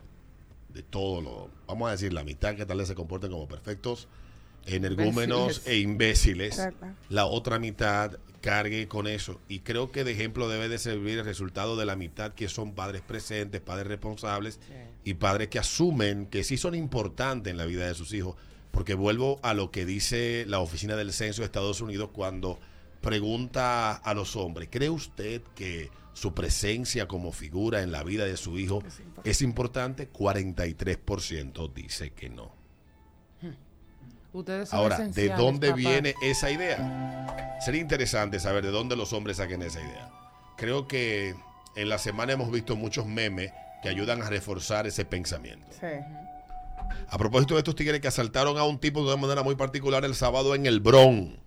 [0.69, 4.09] de todo lo, vamos a decir, la mitad que tal vez se comporten como perfectos
[4.67, 5.67] energúmenos Imbéciles.
[5.67, 6.69] e imbéciles,
[7.09, 9.41] la otra mitad cargue con eso.
[9.49, 12.75] Y creo que de ejemplo debe de servir el resultado de la mitad que son
[12.75, 14.61] padres presentes, padres responsables
[15.05, 18.37] y padres que asumen que sí son importantes en la vida de sus hijos.
[18.71, 22.59] Porque vuelvo a lo que dice la Oficina del Censo de Estados Unidos cuando
[23.01, 28.37] pregunta a los hombres, ¿cree usted que su presencia como figura en la vida de
[28.37, 28.83] su hijo
[29.25, 30.11] es importante?
[30.13, 32.59] 43% dice que no.
[34.33, 35.79] Ustedes son Ahora, ¿de dónde papá.
[35.79, 37.59] viene esa idea?
[37.65, 40.11] Sería interesante saber de dónde los hombres saquen esa idea.
[40.57, 41.35] Creo que
[41.77, 43.53] en la semana hemos visto muchos memes
[43.83, 45.67] que ayudan a reforzar ese pensamiento.
[45.73, 45.87] Sí.
[47.09, 50.05] A propósito de estos tigres que asaltaron a un tipo de una manera muy particular
[50.05, 51.39] el sábado en el Bron.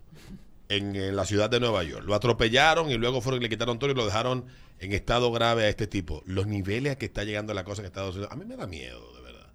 [0.70, 2.06] en, en la ciudad de Nueva York.
[2.06, 4.46] Lo atropellaron y luego fueron y le quitaron todo y lo dejaron
[4.80, 6.24] en estado grave a este tipo.
[6.26, 8.68] Los niveles a que está llegando la cosa en Estados Unidos, a mí me da
[8.68, 9.48] miedo, de verdad.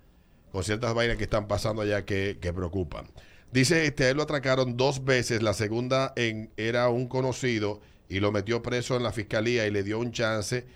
[0.53, 3.09] Con ciertas vainas que están pasando allá que, que preocupan.
[3.51, 5.42] Dice, este, a él lo atracaron dos veces.
[5.42, 9.83] La segunda en, era un conocido y lo metió preso en la fiscalía y le
[9.83, 10.66] dio un chance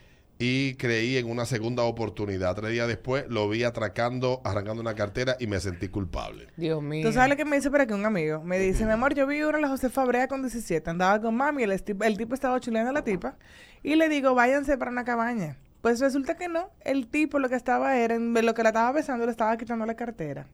[0.42, 2.56] y creí en una segunda oportunidad.
[2.56, 6.48] Tres días después lo vi atracando, arrancando una cartera y me sentí culpable.
[6.56, 7.06] Dios mío.
[7.06, 8.42] ¿Tú sabes lo que me dice por aquí un amigo?
[8.42, 11.36] Me dice, mi amor, yo vi una de la José Fabrea con 17, andaba con
[11.36, 13.36] mami, el, el tipo estaba chuleando a la tipa,
[13.82, 15.58] y le digo, váyanse para una cabaña.
[15.82, 18.92] Pues resulta que no, el tipo lo que estaba era, en lo que la estaba
[18.92, 20.46] besando, le estaba quitando la cartera.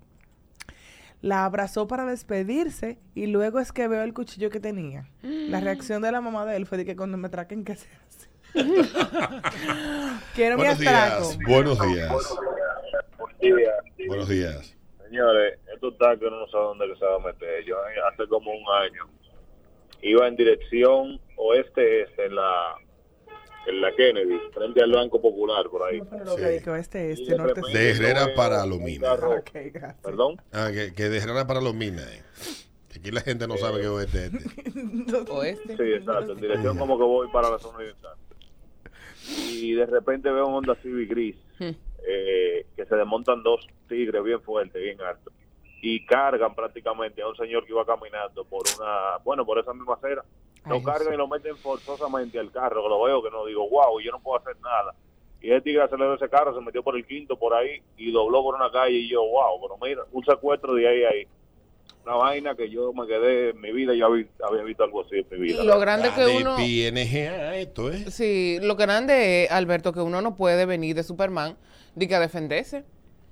[1.22, 5.09] La abrazó para despedirse y luego es que veo el cuchillo que tenía.
[5.22, 7.87] La reacción de la mamá de él fue de que cuando me traquen, ¿qué se
[7.87, 8.36] hace?
[10.35, 11.28] Quiero mi Buenos atraco.
[11.28, 11.38] días.
[11.46, 12.12] Buenos días.
[14.09, 14.72] Buenos días.
[15.04, 17.64] Señores, esto está que uno no sabe dónde que se va a meter.
[17.64, 19.09] Yo eh, hace como un año
[20.02, 22.74] iba en dirección oeste-este en la,
[23.66, 26.00] en la Kennedy, frente al Banco Popular, por ahí.
[26.00, 29.09] Digo, este, este, de norte, De Herrera para un Alumina.
[29.11, 30.02] carro- Ok, gracias.
[30.02, 30.40] Perdón.
[30.52, 32.06] Ah, que, que de Herrera para los minas.
[32.11, 32.22] eh.
[32.92, 34.26] Que Aquí la gente no sabe que es este.
[34.26, 35.30] este.
[35.30, 35.76] Oeste.
[35.76, 38.14] Sí, exacto, en dirección como que voy para la zona oriental.
[39.28, 44.40] Y de repente veo un Honda Civic gris, eh, que se desmontan dos tigres bien
[44.40, 45.32] fuertes, bien altos,
[45.82, 49.94] y cargan prácticamente a un señor que iba caminando por una, bueno, por esa misma
[49.94, 50.24] acera.
[50.66, 53.68] Lo Ay, cargan y lo meten forzosamente al carro, que lo veo que no digo,
[53.68, 54.94] wow, yo no puedo hacer nada.
[55.40, 58.42] Y ese tigre aceleró ese carro, se metió por el quinto por ahí y dobló
[58.42, 61.28] por una calle y yo, wow, pero mira, un secuestro de ahí a ahí.
[62.07, 65.16] Una vaina que yo me quedé en mi vida, yo había, había visto algo así
[65.16, 65.64] en mi vida.
[65.64, 66.55] Lo grande que de uno...
[66.55, 68.11] PNGA esto, ¿eh?
[68.12, 71.57] Sí, lo grande es, Alberto, que uno no puede venir de Superman
[71.97, 72.85] de que a defenderse.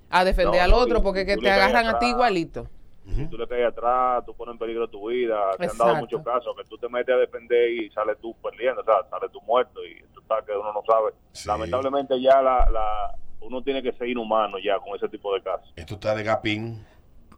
[0.09, 2.67] A defender No, al otro porque que te agarran a ti igualito.
[3.15, 5.39] Si tú le caes atrás, tú pones en peligro tu vida.
[5.57, 5.99] Te han dado Exacto.
[6.01, 9.31] muchos casos que tú te metes a defender y sales tú perdiendo, o sea, sales
[9.31, 11.11] tú muerto y tú estás que uno no sabe.
[11.31, 11.47] Sí.
[11.47, 15.71] Lamentablemente ya la, la, uno tiene que ser inhumano ya con ese tipo de casos.
[15.77, 16.83] Esto está de Gapín.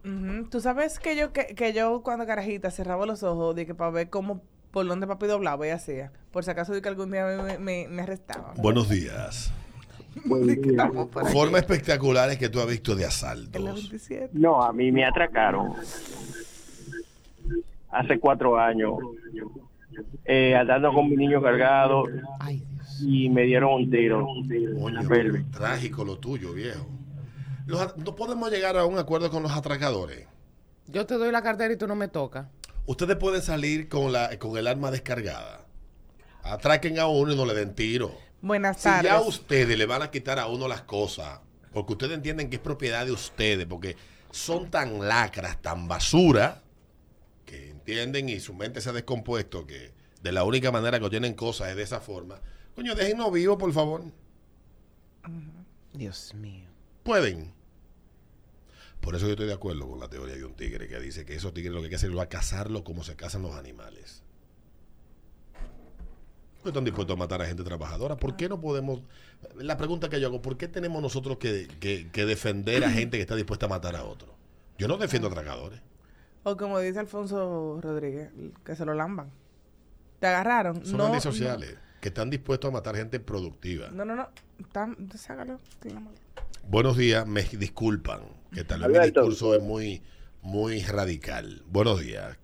[0.08, 0.48] Ujú.
[0.50, 3.90] Tú sabes que yo, que, que yo cuando carajita cerraba los ojos de que para
[3.90, 6.12] ver cómo, por dónde papi doblaba y hacía.
[6.30, 8.54] Por si acaso de que algún día me, me, me arrestaban.
[8.56, 9.52] Buenos días.
[11.32, 13.62] Formas espectaculares que tú has visto de asaltos.
[13.62, 14.30] 27.
[14.32, 15.74] No, a mí me atracaron
[17.90, 18.94] hace cuatro años,
[20.24, 22.04] eh, andando con mi niño cargado
[22.40, 23.02] Ay, Dios.
[23.02, 24.26] y me dieron un tiro
[24.78, 25.00] Coño,
[25.50, 26.86] trágico lo tuyo, viejo.
[27.68, 30.26] Los no podemos llegar a un acuerdo con los atracadores.
[30.86, 32.46] Yo te doy la cartera y tú no me tocas.
[32.86, 35.66] Ustedes pueden salir con, la, con el arma descargada.
[36.42, 38.16] Atraquen a uno y no le den tiro.
[38.40, 39.10] Buenas Si tardes.
[39.10, 41.40] ya ustedes le van a quitar a uno las cosas,
[41.72, 43.96] porque ustedes entienden que es propiedad de ustedes, porque
[44.30, 46.62] son tan lacras, tan basura,
[47.44, 51.34] que entienden y su mente se ha descompuesto, que de la única manera que tienen
[51.34, 52.40] cosas es de esa forma.
[52.74, 54.04] Coño, déjennos vivos, por favor.
[55.92, 56.66] Dios mío.
[57.02, 57.52] Pueden.
[59.08, 61.34] Por eso yo estoy de acuerdo con la teoría de un tigre que dice que
[61.34, 64.22] esos tigres lo que hay que hacer es cazarlo como se cazan los animales.
[66.62, 68.18] No están dispuestos a matar a gente trabajadora.
[68.18, 69.00] ¿Por qué no podemos?
[69.56, 73.16] La pregunta que yo hago, ¿por qué tenemos nosotros que, que- que defender a gente
[73.16, 74.34] que está dispuesta a matar a otro?
[74.76, 75.80] Yo no defiendo atracadores.
[76.42, 78.28] O como dice Alfonso Rodríguez,
[78.62, 79.30] que se lo lamban.
[80.20, 80.84] ¿Te agarraron?
[80.84, 83.88] Son no, antisociales que están dispuestos a matar gente productiva.
[83.88, 84.28] No, no, no.
[85.16, 85.60] Sácalo.
[86.64, 88.20] Buenos días, me disculpan,
[88.52, 90.02] que tal vez mi discurso es muy,
[90.42, 91.62] muy radical.
[91.66, 92.38] Buenos días.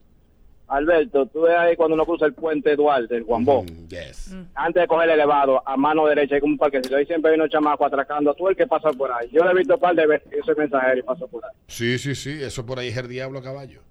[0.66, 4.34] Alberto, tú ves ahí cuando uno cruza el puente Duarte, el Juan Mm, yes.
[4.54, 7.36] antes de coger el elevado, a mano derecha hay como un parquecito, ahí siempre hay
[7.36, 9.28] unos chamacos atracando a todo el que pasa por ahí.
[9.30, 11.50] Yo lo he visto un par de veces, yo soy mensajero y paso por ahí.
[11.68, 13.82] Sí, sí, sí, eso por ahí es el diablo a caballo.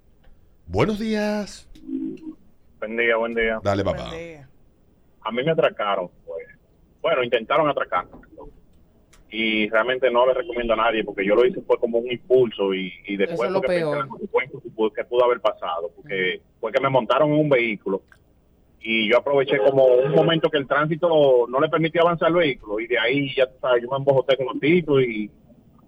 [0.65, 1.69] Buenos días.
[2.79, 3.59] Buen día, buen día.
[3.63, 4.07] Dale, papá.
[4.07, 4.49] Buen día.
[5.21, 6.47] A mí me atracaron, pues.
[7.01, 8.07] Bueno, intentaron atracar.
[9.35, 12.71] Y realmente no le recomiendo a nadie porque yo lo hice fue como un impulso
[12.73, 14.07] y, y después Eso es lo pensé peor.
[14.07, 15.89] consecuencias que pudo- que pudo haber pasado.
[15.95, 18.03] Porque fue que me montaron en un vehículo
[18.79, 22.79] y yo aproveché como un momento que el tránsito no le permitía avanzar el vehículo
[22.79, 25.31] y de ahí ya tú sabes, yo me embojoté con los títulos y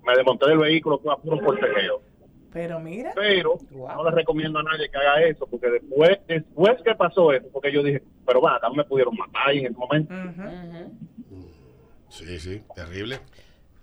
[0.07, 2.01] me desmonté del vehículo fue a puro forcejeo.
[2.51, 3.11] Pero mira.
[3.13, 3.89] Pero Wow.
[3.95, 7.71] no le recomiendo a nadie que haga eso, porque después después que pasó eso, porque
[7.71, 10.13] yo dije, pero va, acá me pudieron matar ahí en ese momento.
[12.09, 13.19] Sí, sí, terrible.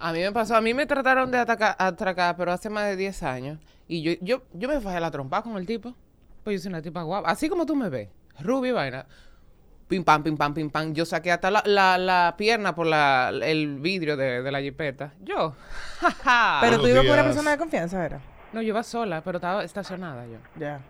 [0.04, 2.96] A mí me pasó, a mí me trataron de atacar, atracar, pero hace más de
[2.96, 3.58] 10 años.
[3.86, 5.94] Y yo, yo, yo me fajé la trompa con el tipo.
[6.42, 7.30] Pues yo soy una tipa guapa.
[7.30, 8.08] Así como tú me ves,
[8.40, 9.06] rubia vaina.
[9.86, 10.92] Pim pam, pim pam, pim pam.
[10.92, 15.12] Yo saqué hasta la, la, la pierna por la, el vidrio de, de la jipeta.
[15.20, 15.54] Yo.
[16.00, 16.58] jaja.
[16.62, 18.20] Pero tú ibas con una persona de confianza, ¿era?
[18.52, 20.38] No, yo iba sola, pero estaba estacionada yo.
[20.58, 20.80] Ya.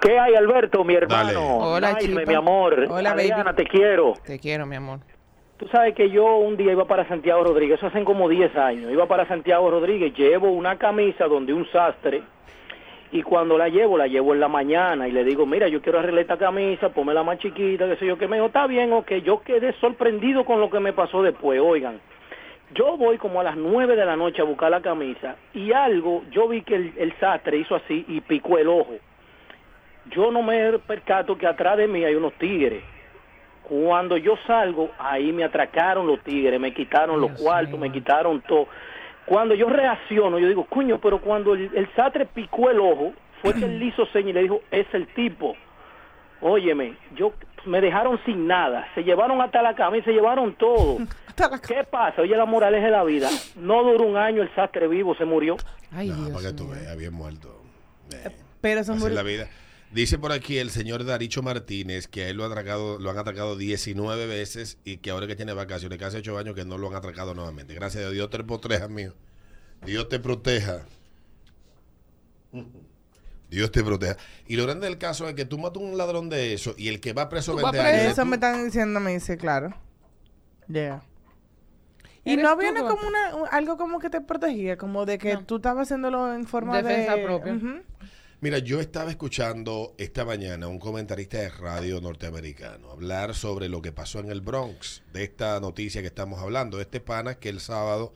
[0.00, 1.24] ¿Qué hay, Alberto, mi hermano?
[1.24, 1.36] Dale.
[1.36, 2.86] Hola, Naime, mi amor.
[2.88, 3.56] Hola, Adriana, baby.
[3.56, 4.14] te quiero.
[4.24, 5.00] Te quiero, mi amor.
[5.60, 8.90] Tú sabes que yo un día iba para Santiago Rodríguez, eso hacen como 10 años.
[8.90, 12.22] Iba para Santiago Rodríguez, llevo una camisa donde un sastre,
[13.12, 15.98] y cuando la llevo, la llevo en la mañana y le digo, mira, yo quiero
[15.98, 19.16] arreglar esta camisa, la más chiquita, qué sé yo, que me dijo, está bien, ok.
[19.22, 22.00] Yo quedé sorprendido con lo que me pasó después, oigan.
[22.72, 26.22] Yo voy como a las 9 de la noche a buscar la camisa y algo,
[26.30, 28.94] yo vi que el, el sastre hizo así y picó el ojo.
[30.06, 32.82] Yo no me percato que atrás de mí hay unos tigres.
[33.62, 38.40] Cuando yo salgo, ahí me atracaron los tigres, me quitaron los Dios cuartos, me quitaron
[38.42, 38.66] todo.
[39.26, 43.54] Cuando yo reacciono, yo digo, coño, pero cuando el, el sastre picó el ojo, fue
[43.54, 45.54] que él le hizo seña y le dijo, es el tipo.
[46.40, 47.32] Óyeme, yo
[47.66, 50.98] me dejaron sin nada, se llevaron hasta la cama y se llevaron todo.
[51.66, 52.22] ¿Qué pasa?
[52.22, 53.28] Oye, la moraleja de la vida.
[53.56, 55.56] No duró un año el sastre vivo, se murió.
[55.92, 57.62] Ay, No, Dios para que tú veas, bien muerto.
[58.12, 59.08] Eh, Pero muy...
[59.08, 59.48] es la vida.
[59.92, 63.18] Dice por aquí el señor Daricho Martínez que a él lo, han atracado, lo han
[63.18, 66.78] atracado 19 veces y que ahora que tiene vacaciones, que hace 8 años que no
[66.78, 67.74] lo han atracado nuevamente.
[67.74, 69.14] Gracias a Dios te proteja, mío.
[69.84, 70.82] Dios te proteja.
[73.48, 74.16] Dios te proteja.
[74.46, 77.00] Y lo grande del caso es que tú matas un ladrón de eso y el
[77.00, 77.92] que va preso Tú vas 20 años.
[78.00, 78.12] preso.
[78.12, 79.74] Eso tú- me están diciendo, me dice, claro.
[80.68, 81.02] Yeah.
[82.24, 85.34] Y ¿Eres no viene como una, un- algo como que te protegía, como de que
[85.34, 85.44] No.
[85.44, 87.24] tú estabas haciéndolo en forma Defensa de...
[87.24, 87.54] propia.
[87.54, 87.80] Ujú.
[88.42, 93.92] Mira, yo estaba escuchando esta mañana un comentarista de radio norteamericano hablar sobre lo que
[93.92, 97.60] pasó en el Bronx, de esta noticia que estamos hablando, de este pana que el
[97.60, 98.14] sábado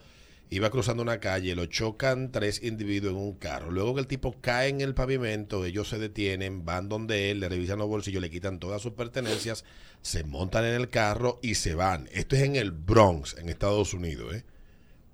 [0.48, 3.70] iba cruzando una calle, lo chocan tres individuos en un carro.
[3.70, 7.50] Luego que el tipo cae en el pavimento, ellos se detienen, van donde él, le
[7.50, 9.66] revisan los bolsillos, le quitan todas sus pertenencias,
[10.00, 12.08] se montan en el carro y se van.
[12.12, 14.44] Esto es en el Bronx, en Estados Unidos, ¿eh?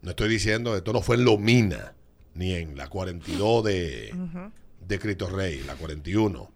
[0.03, 1.95] No estoy diciendo, esto no fue en Lomina,
[2.35, 4.15] ni en la 42 de,
[4.81, 6.51] de Cristo Rey, la 41,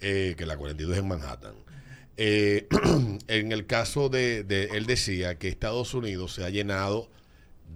[0.00, 1.54] eh, que la 42 es en Manhattan.
[2.16, 2.66] Eh,
[3.28, 4.40] en el caso de,
[4.72, 7.10] él decía que Estados Unidos se ha llenado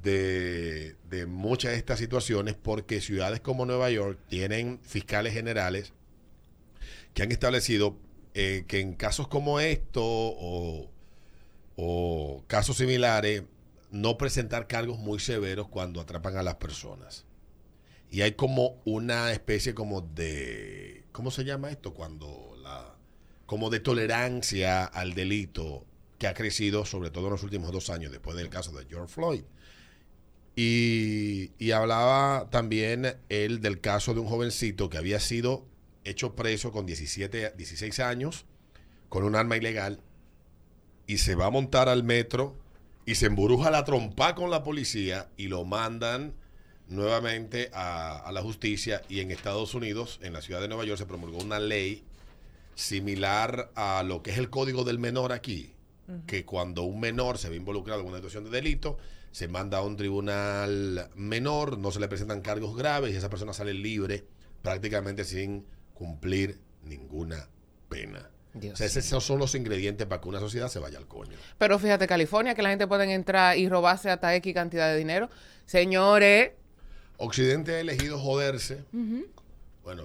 [0.02, 0.96] de,
[1.28, 5.92] muchas de estas situaciones porque ciudades como Nueva York tienen fiscales generales
[7.14, 7.96] que han establecido
[8.34, 10.90] eh, que en casos como esto o,
[11.76, 13.44] o casos similares
[13.92, 17.26] no presentar cargos muy severos cuando atrapan a las personas.
[18.12, 21.94] Y hay como una especie como de, ¿cómo se llama esto?
[21.94, 22.94] Cuando la,
[23.46, 25.86] como de tolerancia al delito
[26.18, 29.14] que ha crecido sobre todo en los últimos dos años después del caso de George
[29.14, 29.44] Floyd.
[30.54, 35.64] Y, y hablaba también él del caso de un jovencito que había sido
[36.04, 38.44] hecho preso con 17, 16 años
[39.08, 40.02] con un arma ilegal
[41.06, 42.58] y se va a montar al metro
[43.06, 46.34] y se emburuja la trompa con la policía y lo mandan
[46.92, 50.98] nuevamente a, a la justicia y en Estados Unidos, en la ciudad de Nueva York,
[50.98, 52.04] se promulgó una ley
[52.74, 55.74] similar a lo que es el código del menor aquí,
[56.26, 58.98] que cuando un menor se ve involucrado en una situación de delito,
[59.30, 63.52] se manda a un tribunal menor, no se le presentan cargos graves y esa persona
[63.52, 64.24] sale libre
[64.60, 65.64] prácticamente sin
[65.94, 67.48] cumplir ninguna
[67.88, 68.28] pena.
[68.54, 71.38] Dios O sea, esos son los ingredientes para que una sociedad se vaya al coño.
[71.56, 75.30] Pero fíjate, California, que la gente puede entrar y robarse hasta X cantidad de dinero.
[75.64, 76.52] Señores,
[77.16, 78.84] Occidente ha elegido joderse.
[79.84, 80.04] Bueno,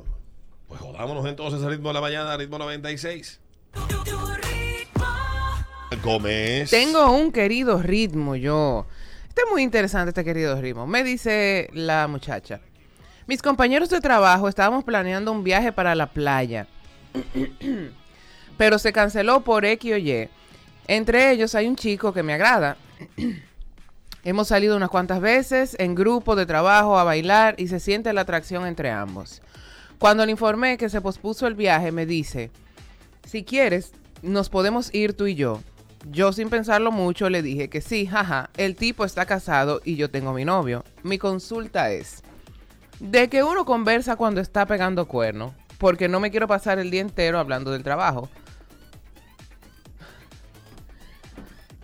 [0.68, 3.39] pues jodámonos entonces al ritmo de la mañana, ritmo 96.
[6.03, 6.70] Gómez.
[6.70, 8.86] tengo un querido ritmo yo.
[9.30, 10.86] Está muy interesante este querido ritmo.
[10.88, 12.60] Me dice la muchacha.
[13.28, 16.68] Mis compañeros de trabajo estábamos planeando un viaje para la playa.
[18.58, 20.30] Pero se canceló por X o Y.
[20.88, 22.78] Entre ellos hay un chico que me agrada.
[24.24, 28.22] Hemos salido unas cuantas veces en grupo de trabajo a bailar y se siente la
[28.22, 29.41] atracción entre ambos.
[29.99, 32.51] Cuando le informé que se pospuso el viaje, me dice,
[33.26, 35.61] si quieres, nos podemos ir tú y yo.
[36.09, 40.09] Yo sin pensarlo mucho le dije que sí, jaja, el tipo está casado y yo
[40.09, 40.84] tengo mi novio.
[41.03, 42.24] Mi consulta es,
[42.99, 47.01] de que uno conversa cuando está pegando cuerno, porque no me quiero pasar el día
[47.01, 48.30] entero hablando del trabajo.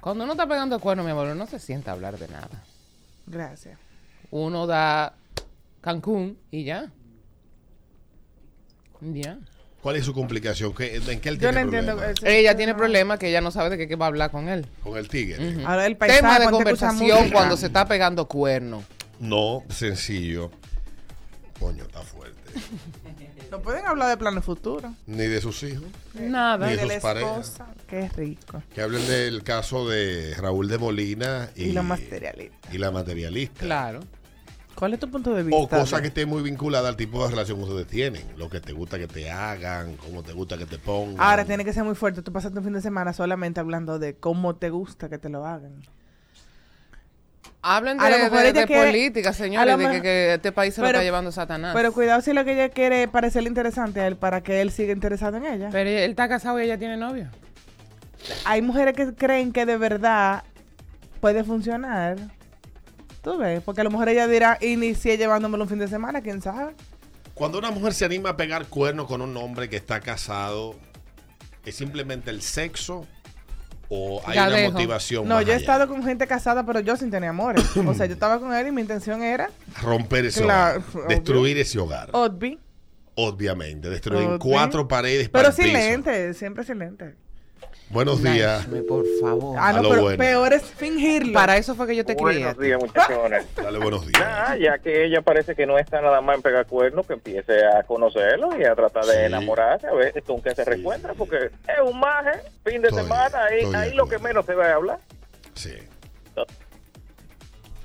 [0.03, 2.61] Cuando uno está pegando cuerno, mi amor, no se sienta a hablar de nada.
[3.25, 3.79] Gracias.
[4.31, 5.13] Uno da
[5.79, 6.91] Cancún y ya.
[8.99, 9.37] Ya.
[9.81, 10.73] ¿Cuál es su complicación?
[10.73, 12.03] ¿Qué- ¿En qué él Yo tiene no entiendo.
[12.03, 14.49] ese- Ella tiene problemas que ella no sabe de qué, qué va a hablar con
[14.49, 14.65] él.
[14.81, 15.63] Con el tigre.
[15.65, 17.33] Ahora el paisaje, Tema de ponte a escuchar conversación música.
[17.37, 18.83] cuando se está pegando cuerno.
[19.19, 20.51] No, sencillo.
[21.59, 22.41] Coño, está fuerte.
[23.53, 24.91] No pueden hablar de planes futuros.
[25.05, 25.85] Ni de sus hijos.
[26.15, 26.65] Nada.
[26.65, 27.37] Ni de de la sus parejas.
[27.49, 27.67] esposa.
[27.87, 28.63] Qué rico.
[28.73, 32.57] Que hablen del caso de Raúl de Molina y, Y, lo materialista.
[32.73, 33.59] y la materialista.
[33.63, 33.99] Claro.
[34.73, 35.61] ¿Cuál es tu punto de vista?
[35.61, 38.23] O cosas que estén muy vinculadas al tipo de relación que ustedes tienen.
[38.37, 41.21] Lo que te gusta que te hagan, cómo te gusta que te pongan.
[41.23, 42.23] Ahora tiene que ser muy fuerte.
[42.23, 45.45] Tú pasaste un fin de semana solamente hablando de cómo te gusta que te lo
[45.45, 45.73] hagan.
[47.61, 50.51] Hablen A lo de, mejor de- de quiere- política, a señores, lo de que, este
[50.51, 51.73] país se lo está llevando Satanás.
[51.73, 54.69] Pero cuidado si lo que ella quiere es parecerle interesante a él para que él
[54.71, 55.69] siga interesado en ella.
[55.71, 57.29] Pero él está casado y ella tiene novio.
[58.45, 60.43] Hay mujeres que creen que de verdad
[61.21, 62.17] puede funcionar.
[63.21, 66.41] Tú ves, porque a lo mejor ella dirá, inicié llevándomelo un fin de semana, quién
[66.41, 66.75] sabe.
[67.33, 70.75] Cuando una mujer se anima a pegar cuernos con un hombre que está casado,
[71.65, 73.07] ¿es simplemente el sexo
[73.95, 74.71] o hay Ya una dejo.
[74.71, 75.61] motivación No, más yo he allá?
[75.61, 77.63] estado con gente casada, pero yo sin tener amores.
[77.77, 79.49] o sea, yo estaba con él y mi intención era,
[79.81, 82.59] Romper ese hogar, destruir ese hogar, obvi,
[83.15, 84.39] obviamente, destruir obvi.
[84.39, 85.77] cuatro paredes para Pero el piso.
[85.79, 87.15] silente, siempre silente.
[87.89, 88.65] Buenos días.
[88.87, 89.55] por favor.
[89.59, 90.17] Ah, no, lo pero bueno.
[90.17, 91.33] peor es fingirlo.
[91.33, 92.39] Para eso fue que yo te crié.
[92.43, 93.45] Buenos días, muchachones.
[93.55, 94.59] Dale buenos días.
[94.59, 97.83] Ya que ella parece que no está nada más en pegar cuernos, que empiece a
[97.83, 99.19] conocerlo y a tratar de Sí.
[99.25, 101.51] enamorarse, a ver con qué se reencuentra, porque es
[101.85, 102.31] un maje,
[102.65, 104.99] fin de Estoy- semana, ahí, estoy ahí lo que menos se va a hablar.
[105.53, 105.73] Sí.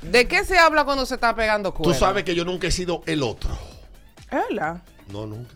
[0.02, 1.98] ¿De qué se habla cuando se está pegando Tú cuernos?
[1.98, 3.50] sabes que yo nunca he sido el otro.
[4.30, 4.80] Hola.
[5.12, 5.54] No, nunca.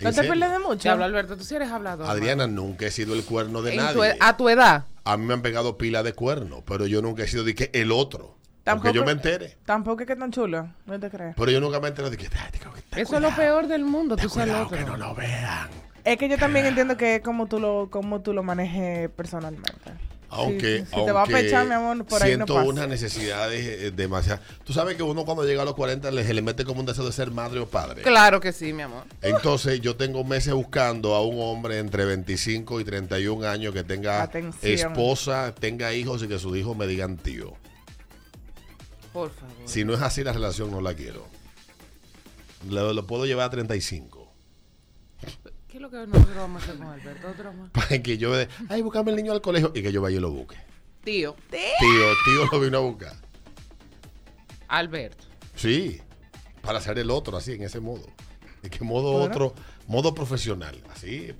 [0.00, 0.82] ¿No ¿En te pierdes de mucho?
[0.82, 2.08] Diablo, Alberto, tú sí eres hablador.
[2.08, 4.10] Adriana, nunca he sido el cuerno de tu nadie.
[4.10, 4.84] ed- a tu edad.
[5.04, 7.70] A mí me han pegado pila de cuernos, pero yo nunca he sido de que
[7.72, 8.34] el otro.
[8.64, 9.56] Tampoco- yo me entere.
[9.64, 11.34] Tampoco es que tan chulo, no te crees.
[11.36, 12.26] Pero yo nunca me enteré de que.
[12.26, 14.76] "Ay, tengo que- Eso es lo peor del mundo, tú sabes cuidado otro.
[14.78, 15.68] que no lo vean.
[16.04, 19.92] Es que yo también entiendo que es como tú lo, como tú lo manejes personalmente.
[20.28, 22.88] Aunque, Si- si te va a aunque pechar, mi amor, por ahí no siento unas
[22.88, 24.40] necesidades eh, demasiadas.
[24.64, 26.86] Tú sabes que uno cuando llega a los 40 le, se le mete como un
[26.86, 28.02] deseo de ser madre o padre.
[28.02, 29.04] Claro que sí, mi amor.
[29.22, 34.22] Entonces yo tengo meses buscando a un hombre entre 25 y 31 años que tenga
[34.22, 34.92] Atención.
[34.92, 37.54] esposa, tenga hijos y que sus hijos me digan tío.
[39.12, 39.54] Por favor.
[39.64, 41.24] Si no es así la relación no la quiero.
[42.68, 44.15] Lo, lo puedo llevar a 35.
[45.76, 47.28] ¿Qué es lo que nosotros vamos a hacer con Alberto?
[47.28, 47.70] Otro más.
[47.72, 50.20] Para que yo, de, ay, buscame el niño al colegio y que yo vaya y
[50.20, 50.56] lo busque.
[51.04, 51.36] Tío.
[51.50, 51.58] Tío,
[52.24, 53.12] tío lo vino a buscar.
[54.68, 55.24] Alberto.
[55.54, 56.00] Sí,
[56.62, 58.06] para ser el otro, así, en ese modo.
[58.62, 59.52] ¿En qué modo otro?
[59.86, 60.82] Modo profesional.
[60.94, 61.34] Así,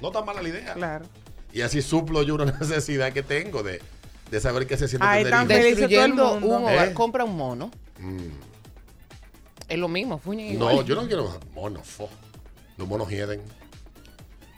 [0.00, 0.72] no tan mala la idea.
[0.72, 1.04] Claro.
[1.52, 3.82] Y así suplo yo una necesidad que tengo de,
[4.30, 6.88] de saber qué se siente Ay, tan Destruyendo un hogar.
[6.88, 6.94] ¿Eh?
[6.94, 7.70] Compra un mono.
[7.98, 8.28] Mm.
[9.68, 12.08] Es lo mismo, fuñen No, yo no quiero monos, fo.
[12.78, 13.42] Los monos hieden.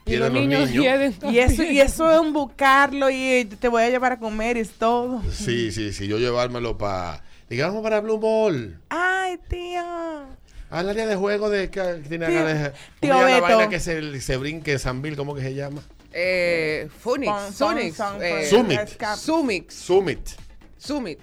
[0.08, 3.90] Y los niños hieden Y eso, y eso es un buscarlo y te voy a
[3.90, 5.22] llevar a comer y es todo.
[5.32, 6.06] Sí, sí, sí.
[6.08, 7.22] Yo llevármelo para.
[7.48, 8.78] Digamos para Blue Ball.
[8.90, 9.82] Ay, tío.
[10.70, 13.34] Al área de juego de que tiene Tío- acá de- tío ¿cómo se llama la
[13.36, 13.46] Beto.
[13.56, 15.80] vaina que se, se brinque en San Bill, ¿cómo que se llama?
[16.12, 17.30] Eh, Funix.
[17.30, 17.52] Eh,
[18.50, 18.88] Summit.
[19.16, 19.74] Sumix.
[19.74, 20.28] Summit.
[20.76, 21.18] Summit.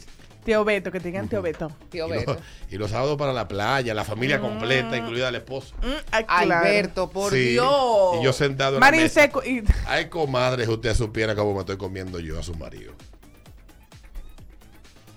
[0.46, 1.72] Tío Beto, que te digan tío Beto.
[1.90, 2.38] Tío Y, los- Beto.
[2.70, 5.76] y los sábados para la playa, la familia completa, incluida la esposa.
[5.82, 6.54] Mm, ay, claro.
[6.66, 8.16] Alberto, por Sí, Dios.
[8.20, 9.22] Y yo sentado en la Marín mesa.
[9.22, 9.64] Seco y...
[9.88, 12.94] Ay, comadre, si usted supiera cómo me estoy comiendo yo a su marido.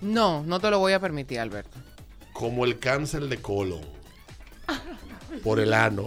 [0.01, 1.77] No, no te lo voy a permitir, Alberto.
[2.33, 3.81] Como el cáncer de colon.
[5.45, 6.05] Por el ano.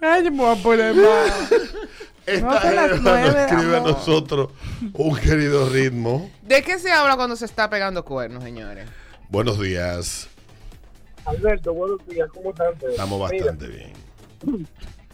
[0.00, 1.30] Ay, yo me voy a poner mal.
[2.26, 4.50] Esta No, nueve, nos escribe a nosotros
[4.92, 6.30] un querido ritmo.
[6.42, 8.88] ¿De qué se habla cuando se está pegando cuernos, señores?
[9.28, 10.28] Buenos días.
[11.24, 12.92] Alberto, buenos días, ¿cómo están ustedes?
[12.94, 13.92] Estamos Mira, bastante bien.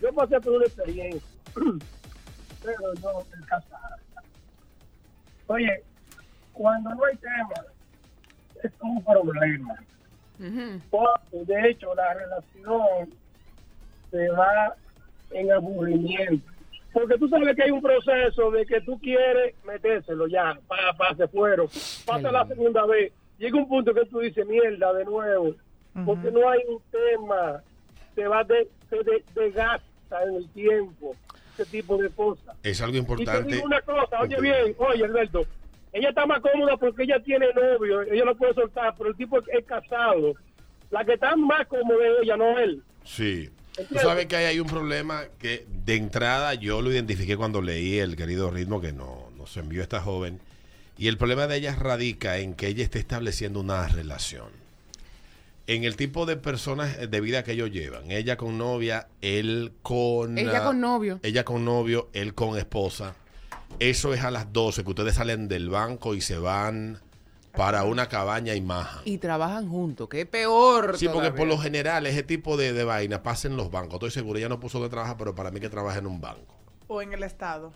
[0.03, 1.21] yo pasé por una experiencia,
[2.63, 3.99] pero yo estoy casada.
[5.47, 5.83] Oye,
[6.53, 7.67] cuando no hay tema,
[8.63, 9.75] es un problema.
[10.91, 13.15] Porque, de hecho, la relación
[14.13, 14.75] se va
[15.33, 16.47] en aburrimiento.
[16.93, 21.15] Porque tú sabes que hay un proceso de que tú quieres metérselo ya, pa, pa,
[21.17, 21.67] se fueron.
[22.07, 23.13] Pasa la segunda vez.
[23.39, 25.55] Llega un punto que tú dices, mierda, de nuevo.
[26.05, 27.63] Porque no hay un tema.
[28.15, 31.17] Se va de, se de- desgasta en el tiempo.
[31.55, 32.55] Ese tipo de cosas.
[32.63, 33.55] Es algo Y te importante.
[33.55, 35.43] digo una cosa, oye bien, oye Alberto,
[35.93, 39.39] ella está más cómoda porque ella tiene novio, ella lo puede soltar, pero el tipo
[39.39, 40.33] es, es casado.
[40.91, 42.83] La que está más cómoda es ella, no él.
[43.05, 43.51] Sí.
[43.89, 47.99] Tú sabes que ahí hay un problema que de entrada yo lo identifiqué cuando leí
[47.99, 50.41] el querido ritmo que no, nos envió esta joven.
[50.99, 54.49] Y el problema de ella radica en que ella está estableciendo una relación.
[55.67, 58.11] En el tipo de personas de vida que ellos llevan.
[58.11, 60.37] Ella con novia, él con...
[60.37, 61.19] Ella ah, con novio.
[61.23, 63.15] Ella con novio, él con esposa.
[63.79, 67.01] Eso es a las 12 que ustedes salen del banco y se van
[67.57, 69.03] para una cabaña y maja.
[69.05, 70.97] Y trabajan juntos, que es peor.
[70.99, 73.95] Sí, porque por lo general ese tipo de, de vaina pasa en los bancos.
[73.95, 76.55] Estoy seguro, ella no puso de trabajar, pero para mí que trabaja en un banco.
[76.89, 77.73] O en el estado.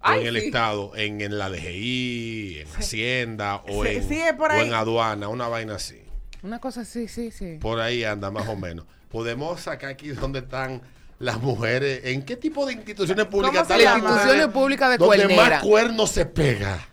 [0.00, 0.46] Ay, en el sí.
[0.46, 5.74] Estado, en, en la DGI, en Hacienda o, Sí, en, o en aduana, una vaina
[5.74, 6.02] así.
[6.42, 7.58] Una cosa así, sí, sí.
[7.60, 8.86] Por ahí anda más o menos.
[9.10, 10.80] Podemos sacar aquí donde están
[11.18, 12.00] las mujeres.
[12.04, 15.56] ¿En qué tipo de instituciones públicas están las Instituciones públicas de donde cuernera.
[15.56, 16.88] más cuernos se pega?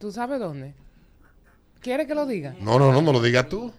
[0.00, 0.72] ¿Tú sabes dónde?
[1.82, 2.54] ¿Quieres que lo diga?
[2.58, 3.70] No, no, no, no lo digas tú.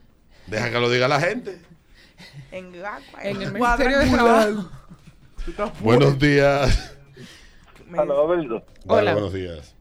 [0.46, 1.60] Deja que lo diga la gente.
[2.52, 2.72] En,
[3.24, 3.52] En el.
[3.54, 4.70] Ministerio de Trabajo.
[5.80, 6.96] Buenos días.
[7.98, 8.64] Aló, Alberto.
[8.86, 9.76] Dale, buenos días.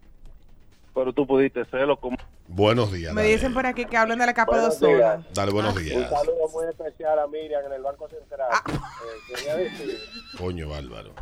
[0.95, 2.17] Pero tú pudiste hacerlo como...
[2.49, 3.13] Buenos días.
[3.13, 3.35] Me dale.
[3.35, 4.97] dicen por aquí que hablan de la capa de Buenos ozono.
[4.97, 5.21] días.
[5.35, 6.11] Dale, buenos Un días.
[6.11, 8.49] saludo muy especial a Miriam en el Banco Central.
[8.51, 8.63] Ah.
[8.67, 9.99] Eh, quería decir...
[10.39, 11.13] Coño, bárbaro.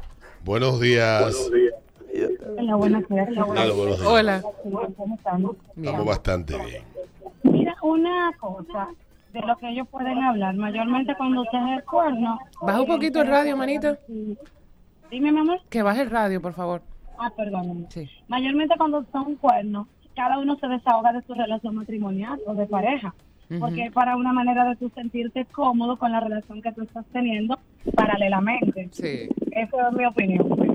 [0.44, 1.34] Buenos días.
[2.58, 3.38] Hola, buenas tardes.
[4.06, 4.42] Hola.
[4.96, 5.46] ¿Cómo están?
[5.76, 6.82] Estamos bastante bien.
[7.42, 8.88] Mira, una cosa
[9.32, 12.38] de lo que ellos pueden hablar, mayormente cuando usted es el cuerno.
[12.60, 13.98] Baja un poquito el radio, manita.
[15.10, 15.60] Dime, mi amor.
[15.68, 16.82] Que baje el radio, por favor.
[17.18, 17.86] Ah, perdón.
[17.90, 18.08] Sí.
[18.28, 23.14] Mayormente cuando son cuernos, cada uno se desahoga de su relación matrimonial o de pareja.
[23.60, 27.06] Porque es para una manera de tú sentirte cómodo con la relación que tú estás
[27.12, 27.58] teniendo
[27.94, 28.88] paralelamente.
[28.92, 29.26] Sí.
[29.52, 30.67] Esa es mi opinión.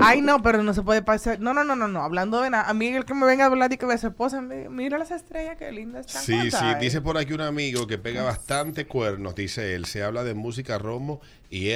[0.00, 1.40] Ay, no, pero no se puede pasar.
[1.40, 2.02] No, no, no, no, no.
[2.02, 2.68] Hablando de nada.
[2.68, 5.10] A mí el que me venga a hablar y que su esposa, mi- mira las
[5.10, 6.22] estrellas, qué lindas están.
[6.22, 9.86] Sí, sí, dice por aquí un amigo que pega bastante cuernos, dice él.
[9.86, 11.70] Se habla de música romo y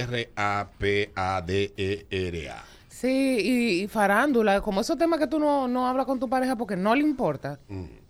[1.43, 2.65] R-A-P-A-D-E-R-A.
[2.89, 6.55] Sí, y, y farándula, como esos temas que tú no, no hablas con tu pareja
[6.57, 7.59] porque no le importa.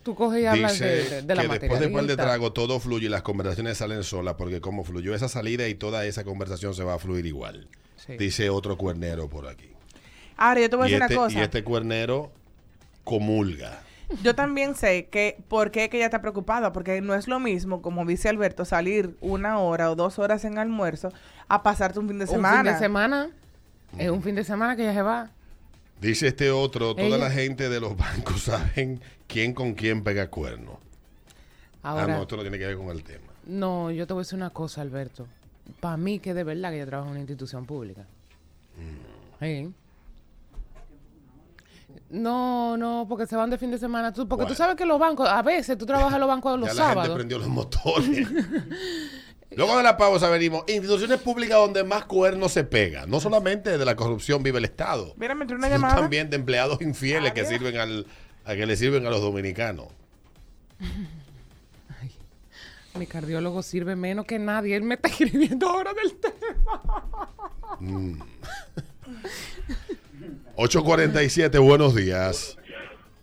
[0.03, 2.53] Tú coges y hablas Dice de, de- de la que después de par de trago
[2.53, 6.25] todo fluye y las conversaciones salen solas porque como fluyó esa salida y toda esa
[6.25, 7.69] conversación se va a fluir igual.
[8.07, 8.17] Sí.
[8.17, 9.71] Dice otro cuernero por aquí.
[10.37, 11.39] Ahora, yo te voy a Y decir este, una cosa.
[11.39, 12.33] y este cuernero
[13.05, 13.81] comulga.
[14.23, 17.81] Yo también sé que por qué que ella está preocupada, porque no es lo mismo,
[17.81, 21.11] como dice Alberto, salir una hora o dos horas en almuerzo
[21.49, 22.63] a pasarte un fin de Un semana.
[22.63, 23.31] fin de semana.
[23.99, 25.31] Es un fin de semana que ella se va.
[26.01, 30.29] Dice este otro, toda Ella- la gente de los bancos saben quién con quién pega
[30.29, 30.79] cuerno.
[31.83, 33.33] Ahora, ah, no, esto no tiene que ver con el tema.
[33.47, 35.27] no, yo te voy a decir una cosa, Alberto.
[35.81, 38.03] Para mí que de verdad que ella trabaja en una institución pública.
[38.77, 39.45] Mm.
[39.45, 39.73] Sí.
[42.11, 44.13] No, no, porque se van de fin de semana.
[44.13, 44.55] Tú, porque Bueno.
[44.55, 46.83] tú sabes que los bancos, a veces tú trabajas en los bancos los ya la
[46.83, 47.15] gente sábados.
[47.15, 48.29] prendió los motores.
[49.57, 50.65] Luego de la pausa venimos.
[50.69, 53.07] Instituciones públicas donde más cuernos se pega.
[53.07, 55.15] No solamente de la corrupción vive el Estado.
[55.17, 55.97] Mira, me entró una llamada.
[55.97, 58.07] también de empleados infieles que sirven al,
[58.45, 59.89] a que le sirven a los dominicanos.
[62.99, 64.77] Mi cardiólogo sirve menos que nadie.
[64.77, 67.43] Él me está escribiendo ahora del tema.
[67.81, 68.21] Mm.
[70.57, 72.59] 847, buenos días.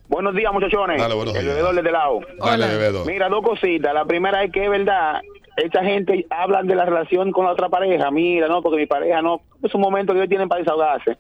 [0.08, 1.00] Buenos días, muchachones.
[1.00, 1.54] Dale, buenos El días.
[1.56, 2.20] bebedor desde lado.
[2.40, 3.06] Dale, bebedor.
[3.06, 3.94] Mira, dos cositas.
[3.94, 5.22] La primera es que es verdad,
[5.56, 8.10] esta gente habla de la relación con la otra pareja.
[8.10, 9.42] Mira, no, porque mi pareja no.
[9.62, 11.18] Es un momento que ellos tienen para desahogarse.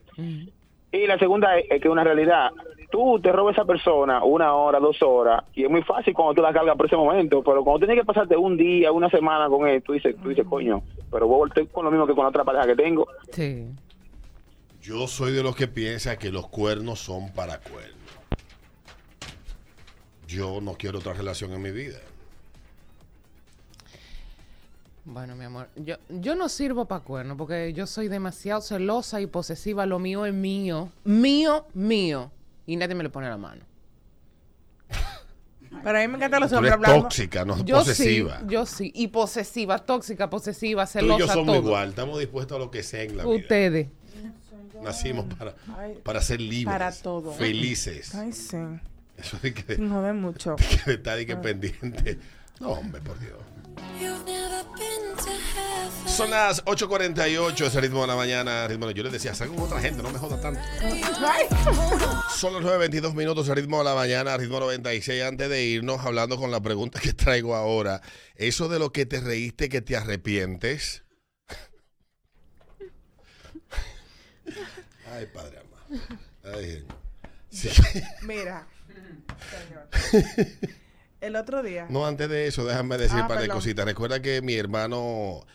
[0.92, 2.50] Y la segunda es, es que es una realidad.
[2.90, 6.34] Tú te robas a esa persona una hora, dos horas, y es muy fácil cuando
[6.34, 9.48] tú la cargas por ese momento, pero cuando tienes que pasarte un día, una semana
[9.48, 10.82] con él, tú dices, tú dices, coño,
[11.12, 13.08] pero voy a volver con lo mismo que con la otra pareja que tengo.
[13.32, 13.68] Sí.
[14.82, 17.96] Yo soy de los que piensa que los cuernos son para cuernos.
[20.28, 22.00] Yo no quiero otra relación en mi vida.
[25.06, 29.28] Bueno, mi amor, yo, yo no sirvo para cuerno porque yo soy demasiado celosa y
[29.28, 29.86] posesiva.
[29.86, 30.90] Lo mío es mío.
[31.04, 32.32] Mío, mío.
[32.70, 33.64] Y nadie me le pone la mano.
[35.84, 37.02] Pero a mí me encantan los hombres hablando.
[37.04, 38.40] tóxica, no Yo posesiva.
[38.42, 38.92] sí, yo sí.
[38.94, 41.68] Y posesiva, tóxica, posesiva, Tú y celosa, yo somos todo.
[41.68, 41.90] igual.
[41.90, 43.36] Estamos dispuestos a lo que sea en la vida.
[43.36, 43.88] Ustedes.
[44.84, 45.56] Nacimos para,
[46.04, 46.66] para ser libres.
[46.74, 47.34] para todo.
[47.34, 48.14] Felices.
[48.16, 48.58] Ay, sí.
[49.18, 50.56] Eso de que, Sin joder mucho.
[50.86, 52.20] que está de que pendiente.
[52.60, 53.34] No, hombre, por Dios.
[56.06, 58.68] Son las 8.48, es el ritmo de la mañana.
[58.68, 60.60] Ritmo, yo les decía, salgan con otra gente, no me jodan tanto.
[62.36, 65.24] Son las 9.22 minutos, el ritmo de la mañana, ritmo 96.
[65.24, 68.02] Antes de irnos, hablando con la pregunta que traigo ahora,
[68.36, 71.04] eso de lo que te reíste que te arrepientes.
[75.14, 76.18] Ay, padre amado.
[76.58, 76.86] Ay.
[77.50, 77.70] Sí.
[78.24, 78.68] Mira,
[80.12, 80.48] señor.
[81.22, 81.88] El otro día.
[81.90, 83.86] No, antes de eso, déjame decir Ah, un par de cositas.
[83.86, 85.46] Recuerda que mi hermano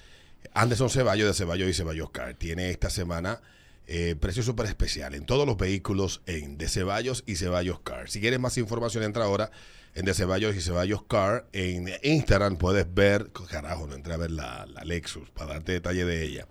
[0.55, 3.41] Anderson Ceballos de Ceballos y Ceballos Car tiene esta semana
[3.87, 8.09] eh, precio súper especial en todos los vehículos en de Ceballos y Ceballos Car.
[8.09, 9.51] Si quieres más información, entra ahora
[9.95, 11.47] en de Ceballos y Ceballos Car.
[11.53, 16.07] En Instagram puedes ver, carajo, no entré a ver la, la Lexus para darte detalle
[16.07, 16.47] de ella.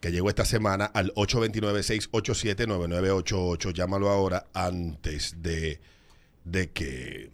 [0.00, 3.72] Que llegó esta semana al 829-687-9988.
[3.72, 5.80] Llámalo ahora antes de,
[6.44, 7.30] de que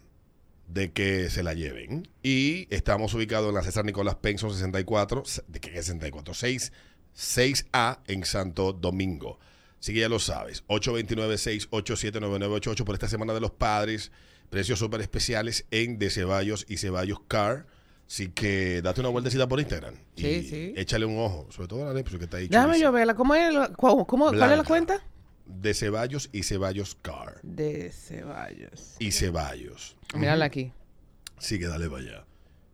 [0.73, 2.09] de que se la lleven.
[2.23, 6.35] Y estamos ubicados en la César Nicolás Penson 64, ¿de qué es 64?
[6.35, 6.73] 6,
[7.17, 9.39] 6A en Santo Domingo.
[9.81, 10.65] Así que ya lo sabes.
[10.69, 14.13] 829-687-9988 por esta semana de los padres.
[14.51, 17.67] Precios súper especiales en De Ceballos y Ceballos Car.
[18.09, 19.95] Así que date una vueltecita por Instagram.
[20.17, 20.73] Sí, y sí.
[20.77, 21.47] Échale un ojo.
[21.51, 22.49] Sobre todo a la que está ahí.
[22.49, 23.15] Déjame yo verla.
[23.15, 25.05] ¿Cómo es la- cómo- cómo- ¿Cuál es la cuenta?
[25.47, 27.39] De Ceballos y Ceballos Car.
[27.43, 28.97] De Ceballos.
[28.99, 29.97] Y Ceballos.
[30.15, 30.73] Mírala aquí.
[31.39, 32.25] Sí, que dale para allá.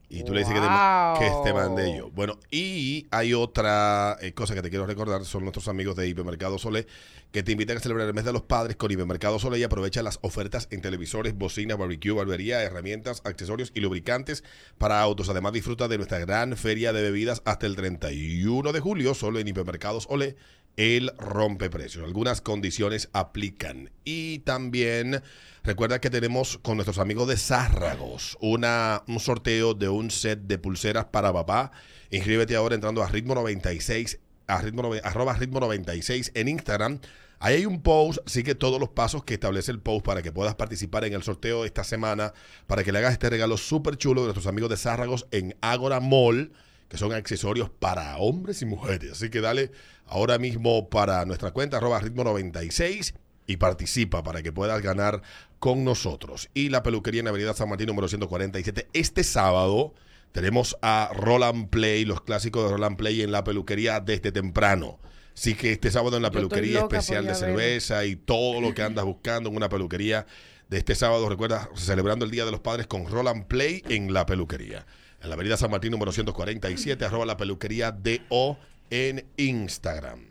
[0.09, 1.18] Y tú le dices que te, Wow.
[1.18, 2.11] que te mande yo.
[2.12, 6.59] Bueno, y hay otra eh, cosa que te quiero recordar, son nuestros amigos de Hipermercado
[6.59, 6.87] Sole,
[7.32, 10.05] que te invitan a celebrar el mes de los padres con Hipermercado Sole y aprovecha
[10.05, 14.45] las ofertas en televisores, bocinas, barbecue, barbería, herramientas, accesorios y lubricantes
[14.78, 15.28] para autos.
[15.28, 19.49] Además, disfruta de nuestra gran feria de bebidas hasta el 31 de julio, solo en
[19.49, 20.37] Hipermercados Ole.
[20.76, 22.04] El rompe precios.
[22.04, 23.90] Algunas condiciones aplican.
[24.04, 25.22] Y también
[25.64, 30.58] recuerda que tenemos con nuestros amigos de Zárragos una, un sorteo de un set de
[30.58, 31.72] pulseras para papá.
[32.10, 37.00] Inscríbete ahora entrando a ritmo 96, a ritmo, arroba ritmo 96 en Instagram.
[37.38, 40.54] Ahí hay un post, sigue todos los pasos que establece el post para que puedas
[40.54, 42.32] participar en el sorteo esta semana,
[42.66, 46.00] para que le hagas este regalo súper chulo de nuestros amigos de Zárragos en Agora
[46.00, 46.52] Mall
[46.88, 49.12] que son accesorios para hombres y mujeres.
[49.12, 49.72] Así que dale
[50.07, 53.14] ahora mismo para nuestra cuenta, arroba ritmo 96
[53.46, 55.22] y participa para que puedas ganar
[55.59, 56.48] con nosotros.
[56.54, 58.88] Y la peluquería en Avenida San Martín número 147.
[58.92, 59.94] Este sábado
[60.32, 64.98] tenemos a Roland Play, los clásicos de Roland Play en la peluquería desde temprano.
[65.34, 68.82] Así que este sábado en la Yo peluquería especial de cerveza y todo lo que
[68.82, 70.26] andas buscando en una peluquería
[70.68, 74.26] de este sábado, recuerda, celebrando el Día de los Padres con Roland Play en la
[74.26, 74.84] peluquería.
[75.22, 78.59] En la avenida San Martín número 147, arroba la peluquería DO
[78.91, 80.26] en Instagram.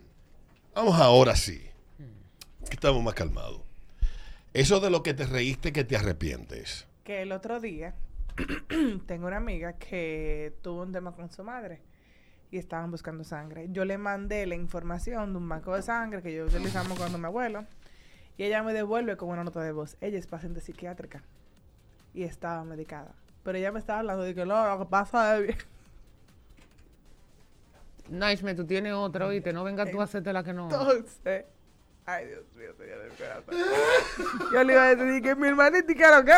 [0.74, 1.62] Vamos ahora sí.
[2.68, 3.60] Que estamos más calmados.
[4.52, 6.86] Eso de lo que te reíste que te arrepientes.
[7.04, 7.94] Que el otro día
[9.06, 11.80] tengo una amiga que tuvo un tema con su madre
[12.50, 13.68] y estaban buscando sangre.
[13.70, 17.26] Yo le mandé la información de un banco de sangre que yo utilizamos cuando mi
[17.26, 17.66] abuelo
[18.36, 19.96] y ella me devuelve con una nota de voz.
[20.00, 21.22] Ella es paciente psiquiátrica
[22.14, 23.14] y estaba medicada.
[23.42, 25.56] Pero ella me estaba hablando de que no, lo que pasa es.
[28.08, 29.52] Naishme, tú tienes otra, oíste.
[29.52, 30.64] No venga tú a hacerte la que no.
[30.64, 31.44] Entonces,
[32.04, 33.54] ay Dios mío, señor del corazón.
[34.52, 36.32] Yo le iba a decir que mi hermanita y que lo que.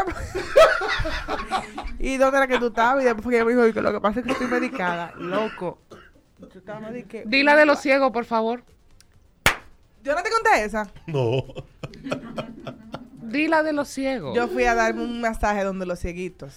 [1.98, 3.02] ¿Y dónde era que tú estabas?
[3.02, 5.12] Y después fue que ella me dijo que lo que pasa es que estoy medicada.
[5.16, 5.78] Loco.
[6.38, 6.90] Yo estaba.
[7.24, 8.62] Dila de los ciegos, por favor.
[10.02, 10.90] Yo no te conté esa.
[11.06, 11.44] No.
[13.22, 14.34] Dila de los ciegos.
[14.34, 16.54] Yo fui a darme un masaje donde los cieguitos.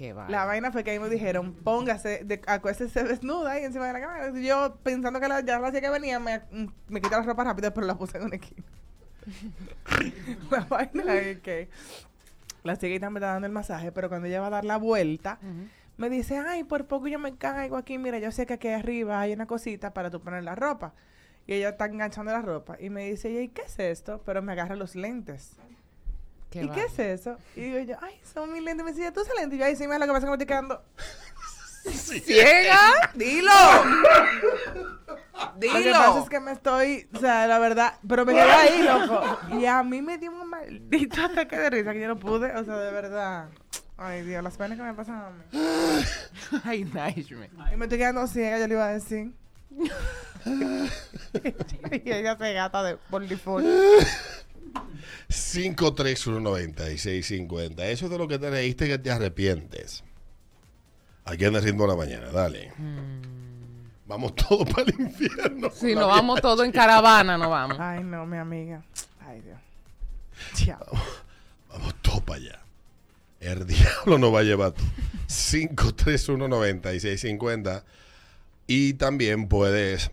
[0.00, 0.14] Qué.
[0.14, 4.00] La vaina fue que ahí me dijeron, póngase, de, acuéstese desnuda ahí encima de la
[4.00, 4.38] cama.
[4.38, 6.40] Y Yo, pensando que la, ya la ciega venía, me,
[6.88, 8.64] me quité la ropa rápido, pero la puse en una esquina.
[10.50, 11.68] la vaina es que
[12.62, 15.38] la cieguita me está dando el masaje, pero cuando ella va a dar la vuelta,
[15.98, 19.20] me dice, ay, por poco yo me caigo aquí, mira, yo sé que aquí arriba
[19.20, 20.94] hay una cosita para tú poner la ropa.
[21.46, 22.78] Y ella está enganchando la ropa.
[22.80, 24.22] Y me dice, ¿y qué es esto?
[24.24, 25.58] Pero me agarra los lentes.
[26.50, 27.36] Qué ¿Y qué es eso?
[27.54, 28.84] Y digo yo, ay, son mis lentes.
[28.84, 29.56] Me decía, ¿tú lentes?
[29.56, 30.82] Y yo, ay, sí, mira, lo que pasa es que me estoy quedando...
[31.90, 33.10] ¡Ciega!
[33.14, 33.50] ¡Dilo!
[35.56, 35.78] Dilo.
[35.78, 38.82] Lo que pasa es que me estoy, o sea, la verdad, pero me quedé ahí,
[38.82, 39.38] loco.
[39.58, 42.64] Y a mí me dio un maldito ataque de risa que yo no pude, o
[42.64, 43.48] sea, de verdad.
[43.96, 45.44] Ay, Dios, las penas que me pasan a mí.
[46.64, 47.50] Ay, Naishme.
[47.72, 49.32] Y me estoy quedando ciega, yo le iba a decir.
[50.44, 53.22] y ella se gata de por.
[55.30, 57.80] 5319650.
[57.84, 60.04] Eso es de lo que te reíste que te arrepientes.
[61.24, 62.72] Aquí en el ritmo de la mañana, dale.
[64.06, 65.70] Vamos todos para el infierno.
[65.72, 67.78] Si La nos vamos todos en caravana, nos vamos.
[67.78, 68.82] Ay, no, mi amiga.
[69.20, 69.60] Ay, Dios.
[70.54, 70.84] Chao.
[71.70, 72.58] Vamos todos para allá.
[73.38, 74.74] El diablo nos va a llevar.
[75.28, 77.84] 5319650.
[78.66, 80.10] Y también puedes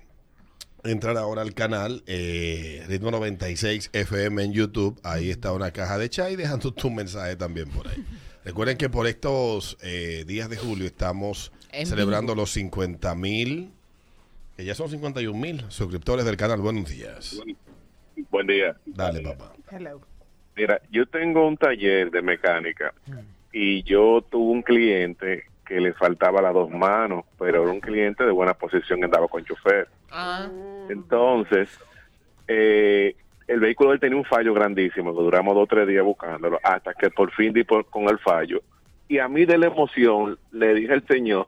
[0.89, 4.99] entrar ahora al canal eh, Ritmo 96 FM en YouTube.
[5.03, 8.03] Ahí está una caja de chai dejando tu mensaje también por ahí.
[8.45, 12.43] Recuerden que por estos eh, días de julio estamos En celebrando vivo.
[12.43, 13.71] los 50 mil,
[14.55, 16.59] que ya son 51 mil suscriptores del canal.
[16.61, 17.41] Buenos días.
[18.31, 18.77] Buen día.
[18.85, 19.53] Dale, papá.
[19.69, 20.01] Hello.
[20.55, 22.93] Mira, yo tengo un taller de mecánica
[23.51, 28.23] y yo tuve un cliente que le faltaba las dos manos, pero era un cliente
[28.23, 29.87] de buena posición que andaba con chofer.
[30.11, 30.47] Ah.
[30.89, 31.69] Entonces,
[32.47, 33.15] eh,
[33.47, 36.93] el vehículo él tenía un fallo grandísimo, que duramos dos o tres días buscándolo, hasta
[36.93, 38.61] que por fin di por- con el fallo.
[39.09, 41.45] Y a mí de la emoción le dije al señor,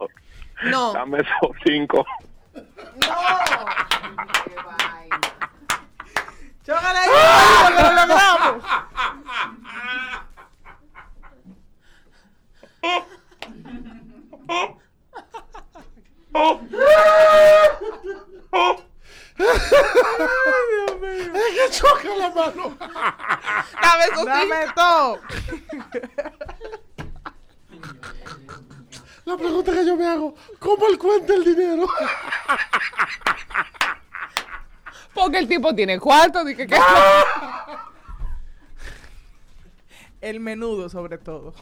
[0.63, 0.91] No.
[0.93, 2.05] dame esos cinco.
[6.65, 7.09] ¡Chócale ahí!
[7.67, 8.63] ¡Que lo logramos!
[20.69, 21.33] Dios mío.
[21.35, 22.77] Es que choca la mano.
[23.81, 25.19] Dame eso Dame todo.
[29.25, 31.87] La pregunta que yo me hago, ¿cómo él cuenta el dinero?
[35.13, 36.75] Porque el tipo tiene cuarto, dije que...
[40.21, 41.53] El menudo sobre todo.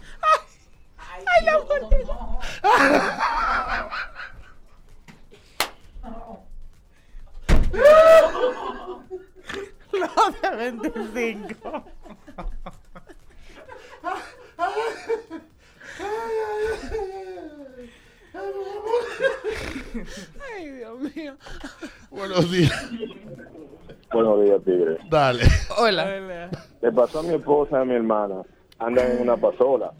[20.55, 21.35] Ay, Dios mío.
[22.09, 22.91] Buenos días.
[24.11, 24.97] Buenos días, tigre.
[25.09, 25.43] Dale.
[25.77, 26.49] Hola.
[26.81, 28.41] Le pasó a mi esposa y a mi hermana.
[28.79, 29.91] Andan en una pasola.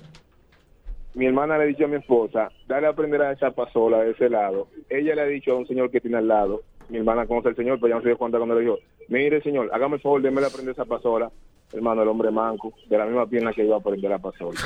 [1.13, 4.11] Mi hermana le ha dicho a mi esposa, dale a aprender a esa pasola de
[4.11, 4.67] ese lado.
[4.87, 7.55] Ella le ha dicho a un señor que tiene al lado, mi hermana conoce al
[7.55, 8.77] señor, pero ya no se dio cuenta cuando le dijo,
[9.09, 11.31] mire señor, hágame el favor, démele a aprender esa pasola.
[11.71, 14.59] Hermano, el hombre manco, de la misma pierna que iba a aprender la pasola.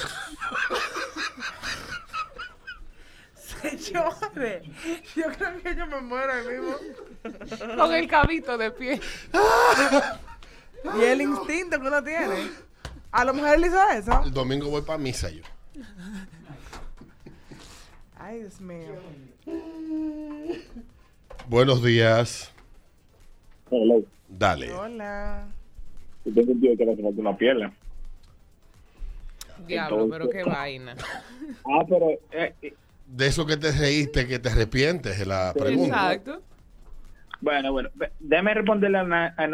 [3.33, 4.63] Señores,
[5.15, 6.75] yo creo que yo me muero ahí mismo.
[7.75, 8.99] Con el cabito de pie.
[10.99, 12.49] Y el instinto que uno tiene.
[13.11, 14.21] A lo mejor él hizo eso.
[14.23, 15.43] El domingo voy para misa yo.
[18.17, 18.95] Ay, Dios mío.
[21.47, 22.53] Buenos días.
[23.69, 24.03] Hello.
[24.27, 24.71] Dale.
[24.71, 25.47] Hola.
[26.25, 27.73] Yo tengo un tío que le hace falta una pierna.
[29.67, 30.95] Diablo, pero qué vaina.
[31.65, 32.11] Ah, pero...
[32.31, 32.73] eh, eh,
[33.07, 36.13] De eso que te reíste, que te arrepientes de la pregunta.
[36.13, 36.41] Exacto.
[37.41, 37.89] Bueno, bueno,
[38.19, 39.47] déjame responderle a, Na- a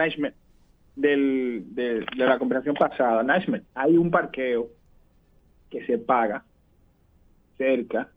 [0.96, 3.24] del, de, de la conversación pasada.
[3.24, 4.70] Naishmet, hay un parqueo
[5.70, 6.44] que se paga
[7.58, 8.10] cerca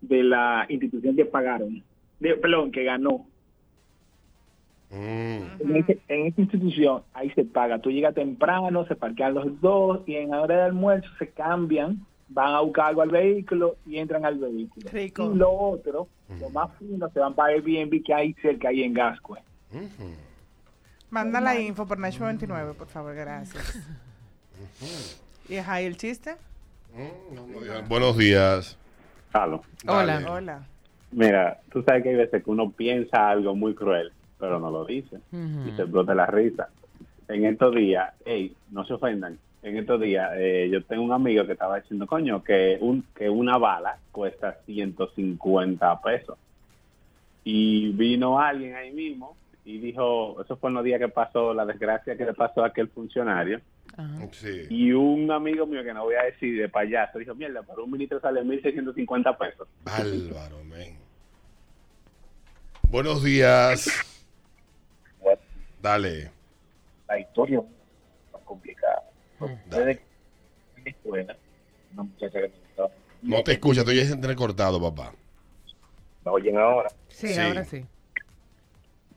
[0.00, 1.82] de la institución que pagaron,
[2.20, 3.26] de, perdón, que ganó.
[4.90, 5.60] Mm.
[5.60, 7.78] En, ese- en esa institución, ahí se paga.
[7.78, 12.04] Tú llegas temprano, se parquean los dos y en la hora de almuerzo se cambian,
[12.28, 14.88] van a buscar algo al vehículo y entran al vehículo.
[14.90, 15.30] Rico.
[15.32, 16.08] Y lo otro,
[16.40, 19.38] lo más fino, se van para Airbnb que hay cerca ahí en Gascue.
[21.10, 23.78] Manda la info por Nacho 29, por favor, gracias.
[25.48, 26.36] ¿Y es ahí el chiste?
[27.30, 28.76] Buenos días.
[29.84, 30.20] Dale.
[30.28, 30.66] Hola.
[31.12, 34.84] Mira, tú sabes que hay veces que uno piensa algo muy cruel, pero no lo
[34.84, 35.18] dice.
[35.32, 36.68] Y se explota la risa.
[37.28, 39.38] En estos días, hey, no se ofendan.
[39.62, 43.28] En estos días, eh, yo tengo un amigo que estaba diciendo, coño, que, un, que
[43.28, 46.38] una bala cuesta 150 pesos.
[47.44, 51.66] Y vino alguien ahí mismo y dijo, eso fue en los días que pasó la
[51.66, 53.60] desgracia que le pasó a aquel funcionario.
[54.32, 54.66] Sí.
[54.70, 57.90] Y un amigo mío, que no voy a decir de payaso, dijo, mierda, por un
[57.90, 59.68] ministro sale 1.650 pesos.
[59.84, 60.96] Bárbaro, men.
[62.88, 63.88] Buenos días.
[65.82, 66.30] Dale.
[67.08, 69.02] la historia es más complicada.
[69.66, 70.02] Desde que
[70.76, 71.36] en la escuela,
[71.94, 72.90] una muchacha que me gustaba.
[73.22, 75.12] No te escucha, estoy entrecortado, papá.
[76.24, 76.90] ¿Me oyen ahora?
[77.08, 77.40] Sí, Sí.
[77.40, 77.84] ahora sí.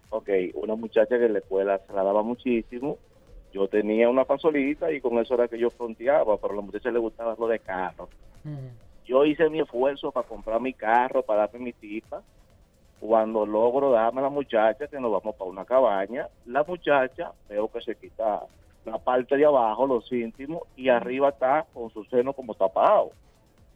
[0.09, 2.97] Ok, una muchacha que en la escuela se la daba muchísimo.
[3.53, 6.89] Yo tenía una pasolita y con eso era que yo fronteaba, pero a la muchacha
[6.89, 8.09] le gustaba lo de carro.
[9.05, 12.21] Yo hice mi esfuerzo para comprar mi carro, para darme mi tipa.
[12.99, 17.67] Cuando logro darme a la muchacha, que nos vamos para una cabaña, la muchacha veo
[17.67, 18.41] que se quita
[18.85, 23.11] la parte de abajo, los íntimos, y arriba está con su seno como tapado.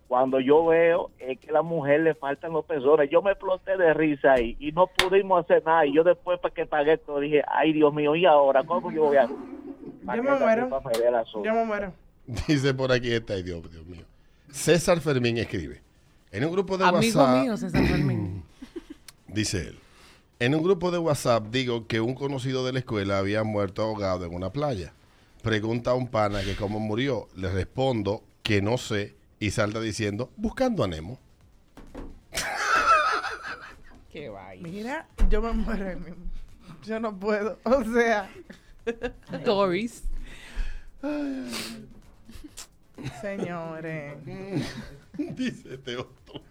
[0.08, 3.76] Cuando yo veo es que a la mujer le faltan los pezones, yo me exploté
[3.76, 5.86] de risa ahí y no pudimos hacer nada.
[5.86, 9.04] Y yo después para que pagué todo dije, ay Dios mío, ¿y ahora cómo yo
[9.04, 9.28] voy a...?
[10.16, 10.70] Yo me muero.
[11.34, 11.94] Yo Yo me muero.
[12.48, 14.06] Dice por aquí esta, ay, Dios, Dios mío.
[14.52, 15.82] César Fermín escribe.
[16.32, 17.42] En un grupo de Amigo WhatsApp.
[17.44, 18.44] mío, César Fermín.
[19.28, 19.80] Dice él.
[20.40, 24.26] En un grupo de WhatsApp digo que un conocido de la escuela había muerto ahogado
[24.26, 24.94] en una playa.
[25.42, 27.28] Pregunta a un pana que cómo murió.
[27.36, 31.20] Le respondo que no sé y salta diciendo buscando a Nemo.
[34.12, 34.68] Qué vaina.
[34.70, 36.00] Mira, yo me muero.
[36.84, 37.58] Yo no puedo.
[37.64, 38.30] O sea.
[39.46, 40.04] Doris.
[43.22, 44.16] Señores.
[45.18, 46.42] dice este otro.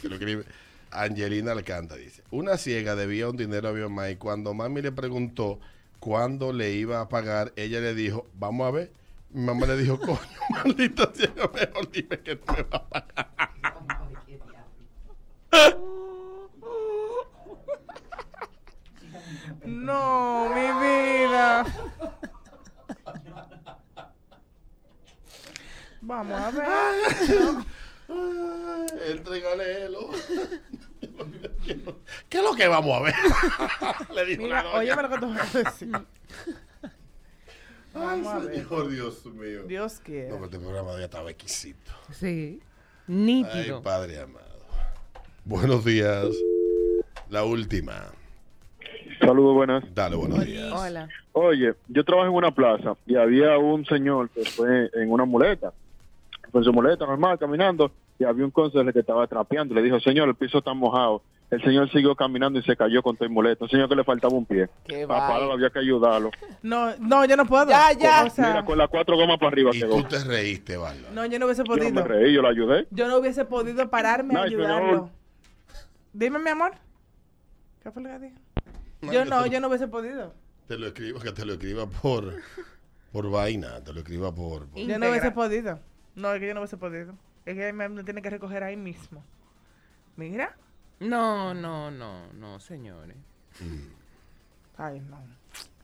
[0.00, 0.44] Se lo escribe.
[0.90, 2.22] Angelina Alcanta dice.
[2.30, 5.58] Una ciega debía un dinero a mi mamá y cuando mami le preguntó
[5.98, 8.92] cuándo le iba a pagar, ella le dijo, vamos a ver.
[9.30, 10.18] Mi mamá le dijo, coño,
[10.64, 13.42] maldita ciega, mejor dime que no me va a pagar.
[19.64, 21.64] No, mi vida.
[26.12, 26.66] Vamos a ver.
[29.10, 29.88] Entregale
[32.28, 33.14] ¿Qué es lo que vamos a ver?
[34.14, 34.78] Le dijo Mira, la doña.
[34.78, 35.92] óyeme lo que te voy a decir.
[37.94, 38.54] Vamos a ver.
[38.56, 39.62] Señor, Dios mío.
[39.64, 40.28] Dios quiere.
[40.28, 41.92] No, pero este programa ya estaba exquisito.
[42.10, 42.60] Sí.
[42.60, 42.62] Ay,
[43.06, 43.82] Nítido.
[43.82, 44.66] Padre amado.
[45.46, 46.26] Buenos días.
[47.30, 48.12] La última.
[49.18, 49.84] Saludos, buenas.
[49.94, 50.72] Dale, buenos días.
[50.72, 51.08] Hola.
[51.32, 55.72] Oye, yo trabajo en una plaza y había un señor que fue en una muleta,
[56.52, 59.74] con su muleta normal, caminando, y había un conserje que estaba trapeando.
[59.74, 61.22] Le dijo, señor, el piso está mojado.
[61.50, 63.64] El señor siguió caminando y se cayó con todo el muleta.
[63.64, 64.68] Un señor que le faltaba un pie.
[65.06, 66.30] Papá, había que ayudarlo.
[66.62, 67.68] No, no, yo no puedo.
[67.68, 68.24] Ya, ya.
[68.24, 69.96] O sea, Mira, con las cuatro gomas para arriba Y quedó.
[69.96, 71.10] tú te reíste, Bárbara.
[71.12, 72.04] no, yo no hubiese Yo no me podido.
[72.08, 72.86] reí, yo la ayudé.
[72.90, 74.88] Yo no hubiese podido pararme a ayudarlo.
[74.88, 75.08] señor.
[76.14, 76.72] Dime, mi amor.
[77.82, 78.34] ¿Qué fue lo que dije?
[79.12, 80.32] Yo no, yo no hubiese podido.
[80.68, 82.34] Te lo escribo, que te lo escriba por,
[83.12, 83.82] por vaina.
[83.84, 84.68] Te lo escriba por.
[84.68, 85.80] por- Yo no hubiese podido.
[86.14, 87.14] No, es que yo no hubiese podido.
[87.46, 89.24] Es que me, me tiene que recoger ahí mismo.
[90.16, 90.54] Mira.
[91.00, 93.16] No, no, no, no, señores.
[94.76, 95.18] Ay, no.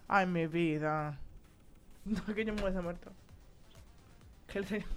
[0.07, 1.19] Ay, mi vida.
[2.05, 3.11] No, es que yo me hubiese muerto.
[4.47, 4.89] Que el señor-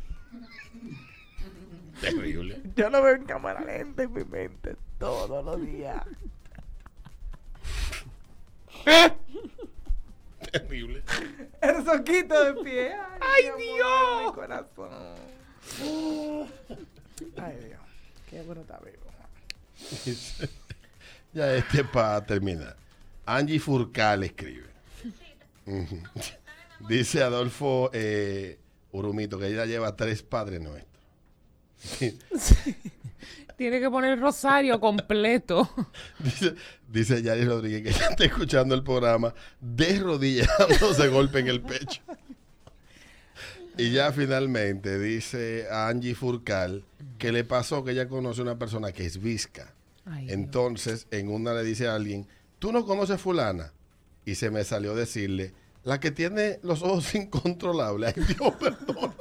[2.00, 2.62] Terrible.
[2.76, 6.02] Yo lo veo en cámara lenta en mi mente todos los días.
[10.52, 11.04] Terrible.
[11.62, 12.93] El soquito de pie.
[13.20, 14.26] Ay, Dios.
[14.26, 14.89] Mi corazón.
[17.38, 17.82] Ay, Dios.
[18.30, 19.12] Qué bueno está vivo.
[21.34, 22.76] Ya este para terminar.
[23.26, 24.70] Angie Furcal escribe.
[26.88, 28.60] Dice Adolfo eh,
[28.91, 30.91] Urumito que ella lleva tres padres nuestros.
[33.62, 35.70] Tiene que poner el rosario completo.
[36.18, 36.55] Dice,
[36.88, 41.62] dice Yari Rodríguez que ella está escuchando el programa de rodillas dándose golpe en el
[41.62, 42.01] pecho.
[43.78, 46.84] Y ya finalmente dice a Angie Furcal
[47.20, 49.76] que le pasó que ella conoce a una persona que es visca.
[50.05, 53.74] Ay, Entonces, en una le dice a alguien, ¿tú no conoces a fulana?
[54.26, 55.53] Y se me salió decirle,
[55.84, 58.16] la que tiene los ojos incontrolables.
[58.18, 59.14] Ay, Dios, perdón.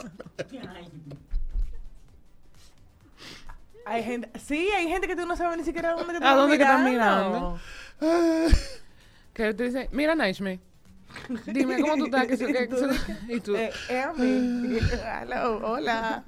[3.91, 6.57] Hay gente, sí, hay gente que tú no sabes ni siquiera dónde te ¿A dónde
[6.57, 7.59] que están mirando.
[8.01, 8.47] mirando?
[9.35, 10.61] Que te dice, mira, Naishme.
[11.47, 12.27] Dime cómo tú estás.
[12.29, 14.79] Que, que- que- y tú, Eh, eh, a mí.
[15.23, 16.25] Hello, hola.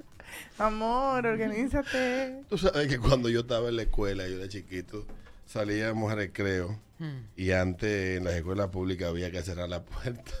[0.57, 2.43] Amor, organízate.
[2.49, 5.05] Tú sabes que cuando yo estaba en la escuela, yo era chiquito,
[5.45, 7.25] salíamos a recreo Hmm.
[7.35, 10.31] y antes en las escuelas públicas había que cerrar la puerta.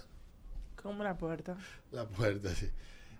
[0.81, 1.55] ¿Cómo la puerta?
[1.91, 2.69] La puerta, sí.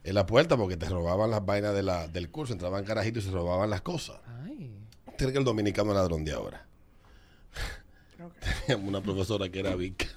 [0.03, 3.27] En la puerta porque te robaban las vainas de la, del curso, entraban carajitos y
[3.27, 4.17] se robaban las cosas.
[4.45, 4.75] Ay.
[5.17, 6.65] Tiene que el dominicano ladrón de ahora.
[8.67, 10.09] Teníamos una profesora que era Vic.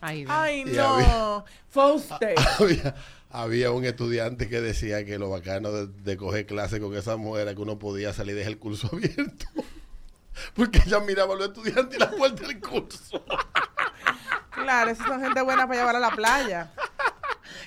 [0.00, 0.24] Ay.
[0.28, 0.82] Ay, Y no.
[0.84, 2.34] había- Fauste.
[2.58, 2.94] había,
[3.30, 7.42] había un estudiante que decía que lo bacano de, de coger clase con esa mujer
[7.42, 9.46] era que uno podía salir desde el curso abierto.
[10.54, 13.22] Porque ella miraba a los estudiantes y la puerta del curso.
[14.52, 16.70] Claro, esas son gente buena para llevar a la playa.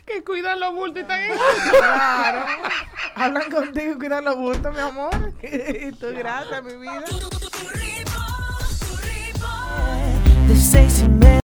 [0.06, 1.38] Que cuidan los bultos y están en-
[1.78, 2.46] Claro.
[3.16, 5.34] Hablan contigo y cuidan los bultos, mi amor.
[5.42, 7.04] Y tú, gracias, mi vida.
[10.48, 11.40] De seis y media.